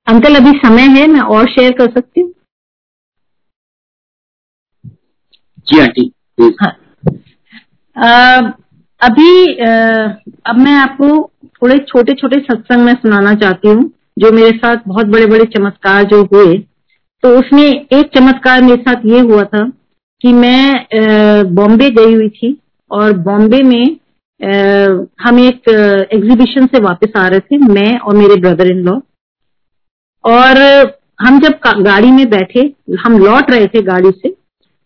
[0.07, 2.33] अंकल अभी समय है मैं और शेयर कर सकती हूँ?
[5.67, 6.13] जी आंटी
[6.63, 6.73] हाँ।
[9.01, 9.31] अभी
[9.61, 9.71] आ,
[10.47, 11.07] अब मैं आपको
[11.47, 16.05] थोड़े छोटे छोटे सत्संग में सुनाना चाहती हूँ जो मेरे साथ बहुत बड़े बड़े चमत्कार
[16.05, 16.57] जो हुए।
[17.23, 19.65] तो उसमें एक चमत्कार मेरे साथ ये हुआ था
[20.25, 22.53] कि मैं बॉम्बे गई हुई थी।
[22.91, 23.97] और बॉम्बे में
[24.41, 25.69] आ, हम एक
[26.13, 28.99] एग्जीबिशन से वापस आ रहे थे मैं और मेरे ब्रदर इन लॉ
[30.25, 30.59] और
[31.21, 34.29] हम जब गाड़ी में बैठे हम लौट रहे थे गाड़ी से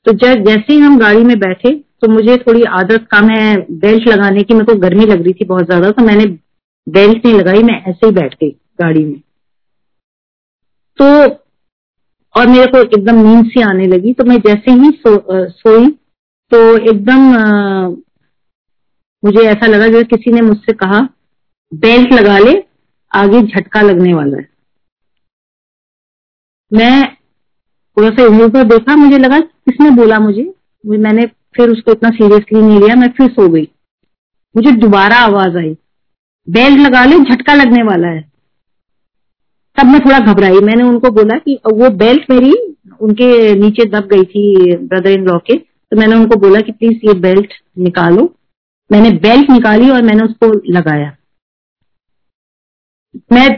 [0.07, 4.09] तो जब जैसे ही हम गाड़ी में बैठे तो मुझे थोड़ी आदत कम है बेल्ट
[4.09, 6.25] लगाने की मेरे को गर्मी लग रही थी बहुत ज़्यादा तो मैंने
[6.87, 9.21] बेल्ट नहीं लगाई मैं ऐसे ही बैठ गई गाड़ी में।
[10.99, 11.05] तो
[12.35, 15.98] और मेरे को एकदम नींद सी आने लगी तो मैं जैसे ही सो, आ, सोई
[16.53, 16.59] तो
[16.91, 17.21] एकदम
[19.23, 21.01] मुझे ऐसा लगा जैसे किसी ने मुझसे कहा,
[21.73, 22.53] बेल्ट लगा ले,
[23.13, 24.49] आगे झटका लगने वाला है।
[26.73, 27.15] मैं
[27.97, 30.53] थोड़ा सा इधर उधर देखा, मुझे लगा, किसने बोला मुझे?
[30.85, 31.27] मैंने
[31.57, 33.69] फिर उसको इतना सीरियसली नहीं लिया, मैं फिर सो गई।
[34.55, 35.77] मुझे दोबारा आवाज़ आई,
[36.49, 38.21] बेल्ट लगा ले, झटका लगने वाला है।
[39.77, 42.53] तब मैं थोड़ा घबराई। मैंने उनको बोला कि वो बेल्ट मेरी
[43.01, 47.07] उनके नीचे दब गई थी ब्रदर इन लॉ के। तो मैंने उनको बोला कि प्लीज़
[47.07, 48.35] ये बेल्ट निकालो।
[48.91, 51.15] मैंने बेल्ट निकाली और मैंने उसको लगाया।
[53.33, 53.49] मैं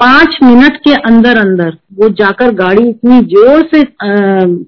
[0.00, 3.82] पाँच मिनट के अंदर अंदर वो जाकर गाड़ी इतनी ज़ोर से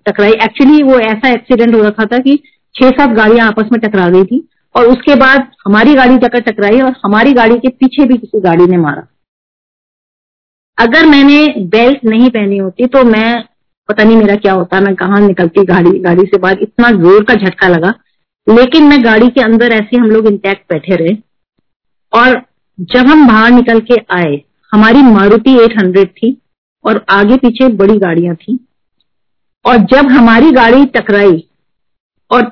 [0.02, 2.36] टकराई। एक्चुअली वो ऐसा एक्सीडेंट हो रखा था कि
[2.74, 6.80] छह सात गाड़ियाँ आपस में टकरा गई थी और उसके बाद हमारी गाड़ी जाकर टकराई
[6.80, 9.06] और हमारी गाड़ी के पीछे भी किसी गाड़ी ने मारा।
[10.78, 13.44] अगर मैंने बेल्ट नहीं पहनी होती तो मैं
[13.88, 17.34] पता नहीं मेरा क्या होता, मैं कहा निकलती गाड़ी गाड़ी से बाद इतना ज़ोर का
[17.36, 17.92] झटका लगा।
[18.46, 21.16] लेकिन मैं गाड़ी के अंदर ऐसे हम लोग इंटैक्ट बैठे रहे।
[22.12, 22.40] और
[22.78, 26.36] जब हम बाहर निकल के आए, हमारी मारुति 800 थी
[26.84, 28.58] और आगे पीछे बड़ी गाड़ियाँ थी।
[29.64, 31.44] और जब हमारी गाड़ी टकराई
[32.30, 32.42] और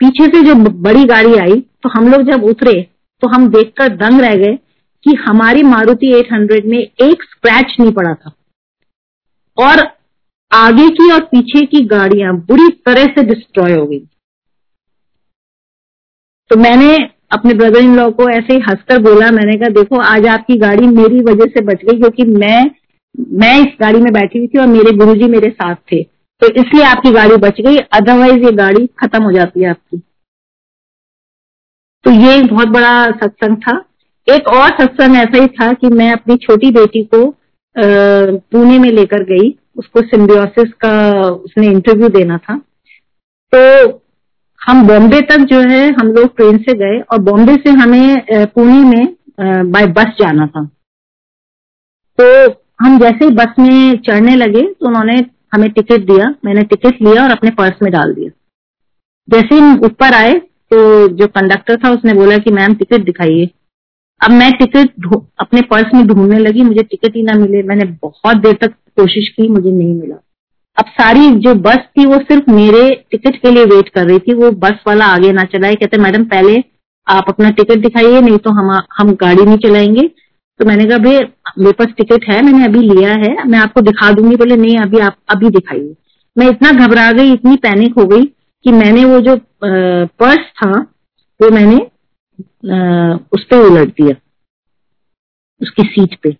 [0.00, 2.72] पीछे से जो बड़ी गाड़ी आई तो हम लोग जब उतरे
[3.22, 4.54] तो हम देखकर दंग रह गए
[5.06, 8.32] कि हमारी मारुति 800 में एक स्क्रैच नहीं पड़ा था।
[9.58, 9.82] और
[10.54, 13.98] आगे की और पीछे की गाड़ियाँ बुरी तरह से डिस्ट्रॉय हो गई।
[16.50, 16.94] तो मैंने
[17.32, 20.86] अपने ब्रदर इन लॉ को ऐसे ही हंसकर बोला, मैंने कहा, देखो, आज आपकी गाड़ी
[20.88, 22.62] मेरी वजह से बच गई क्योंकि मैं
[23.34, 26.02] मैं इस गाड़ी में बैठी हुई थी और मेरे गुरुजी मेरे साथ थे।
[26.42, 29.98] तो इसलिए आपकी गाड़ी बच गई अदरवाइज़ ये गाड़ी खत्म हो जाती है आपकी।
[32.04, 33.76] तो ये एक बहुत बड़ा सत्संग था।
[34.28, 37.24] एक और सत्संग ऐसा ही था कि मैं अपनी छोटी बेटी को
[37.76, 40.94] पुणे में लेकर गई। उसको सिम्बियोसिस का
[41.28, 42.56] उसने इंटरव्यू देना था।
[43.52, 43.60] तो
[44.60, 48.78] हम बॉम्बे तक जो है, हम लोग ट्रेन से गए और बॉम्बे से हमें पुणे
[48.84, 50.64] में बाय बस जाना था।
[52.18, 52.50] तो
[52.80, 55.14] हम जैसे ही बस में चढ़ने लगे तो उन्होंने
[55.54, 58.30] हमें टिकट दिया। मैंने टिकट लिया और अपने पर्स में डाल दिया।
[59.28, 63.46] जैसे ही ऊपर आए तो जो कंडक्टर था, उसने बोला कि मैम टिकट दिखाइए।
[64.24, 64.90] अब मैं टिकट
[65.38, 69.28] अपने पर्स में ढूँढने लगी, मुझे टिकट ही ना मिले। मैंने बहुत देर तक कोशिश
[69.28, 70.16] की, मुझे नहीं मिला।
[70.78, 74.34] अब सारी जो बस थी, वो सिर्फ़ मेरे टिकट के लिए वेट कर रही थी।
[74.34, 76.62] वो बस वाला आगे ना चलाए। कहते, मैडम, पहले
[77.08, 80.08] आप अपना टिकट दिखाइए, नहीं तो हम हम गाड़ी नहीं चलाएँगे।
[80.60, 81.18] तो मैंने कहा भाई
[81.58, 84.98] मेरे पास टिकट है, मैंने अभी लिया है। मैं आपको दिखा दूँगी। बोले, नहीं, अभी
[84.98, 85.94] आप, अभी दिखाइए।
[86.38, 88.24] मैं इतना घबरा गई, इतनी पैनिक हो गई
[88.64, 90.70] कि मैंने वो जो पर्स था,
[91.42, 91.76] वो मैंने
[92.38, 94.14] उस पर उलट दिया।
[95.60, 96.36] उसकी सीट पे।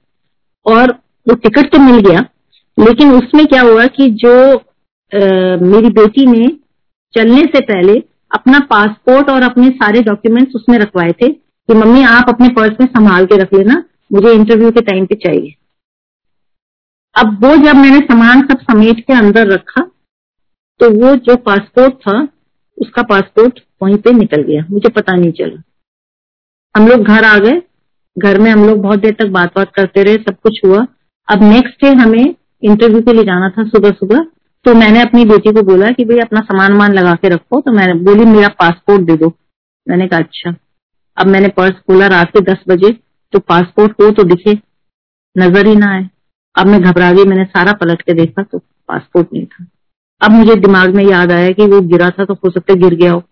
[0.67, 0.93] और
[1.27, 2.21] वो टिकट तो मिल गया
[2.79, 6.47] लेकिन उसमें क्या हुआ कि जो आ, मेरी बेटी ने
[7.15, 7.93] चलने से पहले
[8.35, 12.87] अपना पासपोर्ट और अपने सारे डॉक्यूमेंट्स उसमें रखवाए थे कि मम्मी आप अपने पर्स में
[12.87, 13.83] संभाल के रख लेना
[14.13, 15.55] मुझे इंटरव्यू के टाइम पे चाहिए।
[17.15, 19.83] अब वो जब मैंने सामान सब समेट के अंदर रखा
[20.81, 22.19] तो वो जो पासपोर्ट था
[22.79, 25.63] उसका पासपोर्ट वहीं पे निकल गया मुझे पता नहीं चला।
[26.75, 27.61] हम लोग घर आ गए।
[28.17, 30.87] घर में हम लोग बहुत देर तक बात बात करते रहे, सब कुछ हुआ।
[31.29, 34.27] अब नेक्स्ट डे हमें इंटरव्यू के लिए जाना था सुबह सुबह
[34.65, 37.73] तो मैंने अपनी बेटी को बोला कि भाई अपना सामान मान लगा के रखो। तो
[37.73, 39.29] मैंने बोली, मेरा पासपोर्ट दे दो।
[39.87, 40.55] मैंने कहा अच्छा।
[41.17, 42.91] अब मैंने पर्स खोला रात के दस बजे।
[43.33, 44.55] तो पासपोर्ट हो तो दिखे,
[45.37, 46.09] नज़र ही ना आए।
[46.57, 48.59] अब मैं घबरा गई, मैंने सारा पलट के देखा तो
[48.89, 49.67] पासपोर्ट नहीं था।
[50.21, 53.13] अब मुझे दिमाग में याद आया कि वो गिरा था तो हो सकता गिर गया
[53.13, 53.23] हो।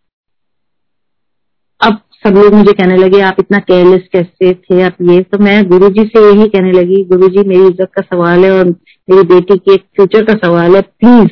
[1.80, 4.82] अब सब लोग मुझे कहने लगे, आप इतना केयरलेस कैसे थे?
[4.82, 8.44] आप ये तो मैं गुरु जी से यही कहने लगी, गुरुजी, मेरी इज़्ज़त का सवाल
[8.44, 8.64] है और
[9.10, 11.28] मेरी बेटी के फ्यूचर का सवाल है। प्लीज़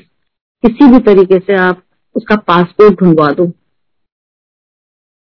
[0.65, 1.83] किसी भी तरीके से आप
[2.15, 3.47] उसका पासपोर्ट ढूंढवा दो।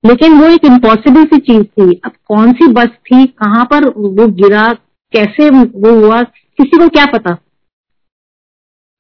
[0.07, 3.27] लेकिन वो एक इम्पॉसिबल सी चीज़ थी। अब कौन सी बस थी?
[3.27, 4.73] कहाँ पर वो गिरा?
[5.13, 6.23] कैसे वो हुआ?
[6.23, 7.37] किसी को क्या पता?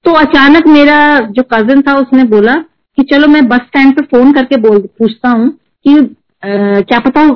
[0.04, 2.54] तो अचानक मेरा जो कजिन था, उसने बोला
[2.98, 5.50] कि, चलो, मैं बस स्टैंड पे फ़ोन करके बोल, पूछता हूँ
[5.86, 6.14] कि
[6.44, 7.30] क्या पता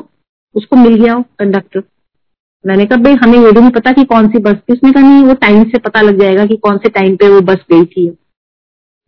[0.55, 1.83] उसको मिल गया हो कंडक्टर
[2.67, 5.03] मैंने कहा, भाई, हमें ये भी नहीं पता कि कौन सी बस थी। उसने कहा,
[5.03, 7.85] नहीं, वो टाइम से पता लग जाएगा कि कौन से टाइम पे वो बस गई
[7.85, 8.09] थी।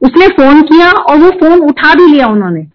[0.03, 2.67] उसने फ़ोन किया और वो फ़ोन उठा भी लिया उन्होंने।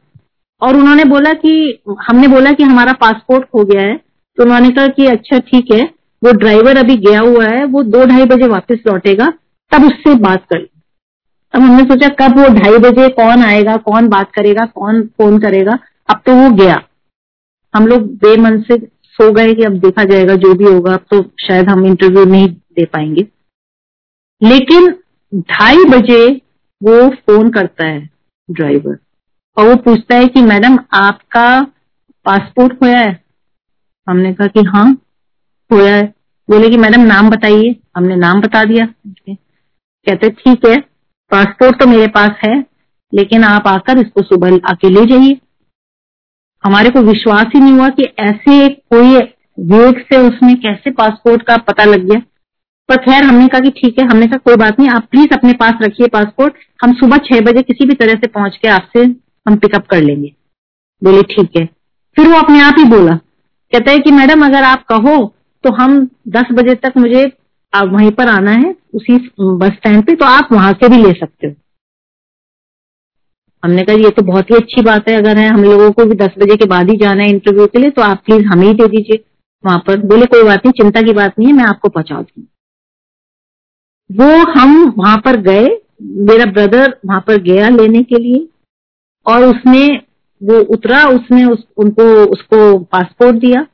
[0.62, 3.98] और उन्होंने बोला कि, हमने बोला कि हमारा पासपोर्ट खो गया है।
[4.38, 5.90] तो उन्होंने कहा कि अच्छा ठीक है,
[6.24, 9.34] वो ड्राइवर अभी गया हुआ है, वो दो ढाई बजे वापस लौटेगा,
[9.72, 10.60] तब उससे बात कर
[11.54, 15.80] तब हमने सोचा, कब वो ढाई बजे कौन आएगा, कौन बात करेगा, कौन फ़ोन करेगा,
[16.10, 16.82] अब तो वो गया।
[17.76, 21.22] हम लोग बेमन से सो गए कि अब देखा जाएगा जो भी होगा, अब तो
[21.48, 23.28] शायद हम इंटरव्यू नहीं दे पाएँगे।
[24.44, 24.92] लेकिन
[25.36, 26.28] ढाई बजे
[26.82, 28.10] वो फ़ोन करता है
[28.52, 28.98] ड्राइवर
[29.58, 31.64] और वो पूछता है कि मैडम, आपका
[32.26, 33.24] पासपोर्ट खोया है?
[34.10, 34.94] हमने कहा कि हाँ
[35.70, 36.14] खोया है।
[36.50, 38.86] बोले कि मैडम, नाम बताइए। हमने नाम बता दिया।
[39.30, 40.78] कहते, ठीक है
[41.32, 42.66] पासपोर्ट तो मेरे पास है,
[43.14, 45.40] लेकिन आप आकर इसको सुबह आके ले जाइए।
[46.64, 49.18] हमारे को विश्वास ही नहीं हुआ कि ऐसे कोई
[49.60, 52.22] वेग से उसमें कैसे पासपोर्ट का पता लग गया।
[52.90, 55.54] पर खैर, हमने कहा कि ठीक है, हमने कहा, कोई बात नहीं, आप प्लीज़ अपने
[55.54, 56.54] पास रखिए पासपोर्ट
[56.84, 59.04] हम सुबह छह बजे किसी भी तरह से पहुँच के आपसे
[59.48, 60.34] हम पिकअप कर लेंगे।
[61.04, 61.66] बोले, ठीक है।
[62.16, 63.16] फिर वो अपने आप ही बोला।
[63.72, 67.26] कहता है कि, मैडम, अगर आप कहो तो हम दस बजे तक मुझे
[67.74, 71.48] वहीं पर आना है, उसी बस स्टैंड पे तो आप वहाँ से भी ले सकते
[71.48, 71.54] हो।
[73.64, 76.16] हमने कहा ये तो बहुत ही अच्छी बात है अगर है हम लोगों को भी
[76.18, 78.74] दस बजे के बाद ही जाना है इंटरव्यू के लिए तो आप प्लीज़ हमें ही
[78.74, 79.24] दे दीजिए।
[79.64, 82.48] वहाँ पर बोले कोई बात नहीं चिंता की बात नहीं है मैं आपको पहुँचा दूँगी।
[84.10, 85.68] वो हम वहाँ पर गए
[86.24, 88.48] मेरा ब्रदर वहाँ पर गया लेने के लिए
[89.26, 89.88] और उसने
[90.42, 93.66] वो उतरा उसने उस, उनको उसको पासपोर्ट दिया।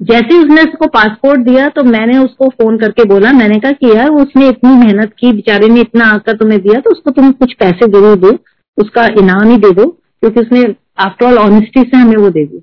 [0.00, 4.08] जैसे उसने उसको पासपोर्ट दिया तो मैंने उसको फ़ोन करके बोला मैंने कहा कि यार
[4.22, 7.86] उसने इतनी मेहनत की बेचारे ने इतना आकर तुम्हें दिया तो उसको तुम कुछ पैसे
[7.88, 8.32] ज़रूर दो।
[8.78, 10.62] उसका इनाम ही दे दो, क्योंकि उसने
[10.98, 12.62] आफ्टर ऑल ऑनेस्टी से हमें वो दे दी।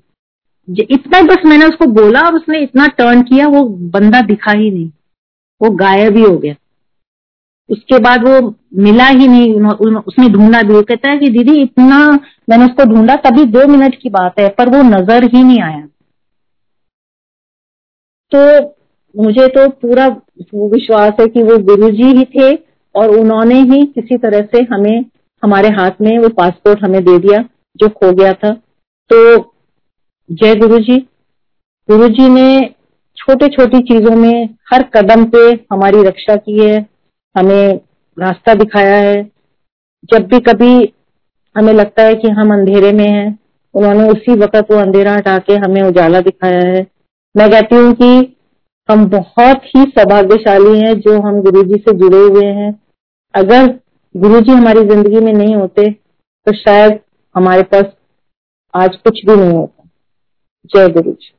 [0.90, 4.90] इतना बस मैंने उसको बोला और उसने इतना टर्न किया, वो बंदा दिखा ही नहीं।
[5.60, 6.54] वो गायब ही हो गया।
[7.70, 11.98] उसके बाद वो मिला ही नहीं उसने ढूंढा भी। वो कहता है कि दीदी, इतना
[12.50, 15.86] मैंने उसको ढूंढा, तभी दो मिनट की बात है, पर वो नज़र ही नहीं आया।
[18.32, 18.74] तो
[19.14, 20.06] मुझे तो पूरा
[20.66, 22.54] विश्वास है कि वो गुरुजी ही थे
[22.94, 25.04] और उन्होंने ही किसी तरह से हमें
[25.42, 27.44] हमारे हाथ में वो पासपोर्ट हमें दे दिया,
[27.76, 28.52] जो खो गया था।
[29.10, 29.52] तो
[30.30, 30.98] जय गुरु जी
[31.88, 32.74] गुरु जी ने
[33.16, 35.38] छोटे छोटी चीज़ों में हर कदम पे
[35.72, 36.86] हमारी रक्षा की है,
[37.36, 37.80] हमें
[38.18, 39.22] रास्ता दिखाया है।
[40.12, 40.92] जब भी कभी
[41.56, 43.38] हमें लगता है कि हम अंधेरे में हैं,
[43.74, 46.86] उन्होंने उसी वक्त वो अंधेरा हटा के हमें उजाला दिखाया है।
[47.34, 48.36] मैं कहती हूँ कि
[48.88, 52.72] हम बहुत ही सौभाग्यशाली हैं जो हम गुरु जी से जुड़े हुए हैं।
[53.34, 53.78] अगर
[54.14, 56.98] गुरुजी हमारी ज़िंदगी में नहीं होते तो शायद
[57.34, 57.84] हमारे पास
[58.74, 59.88] आज कुछ भी नहीं होता।
[60.74, 61.32] जय गुरु जी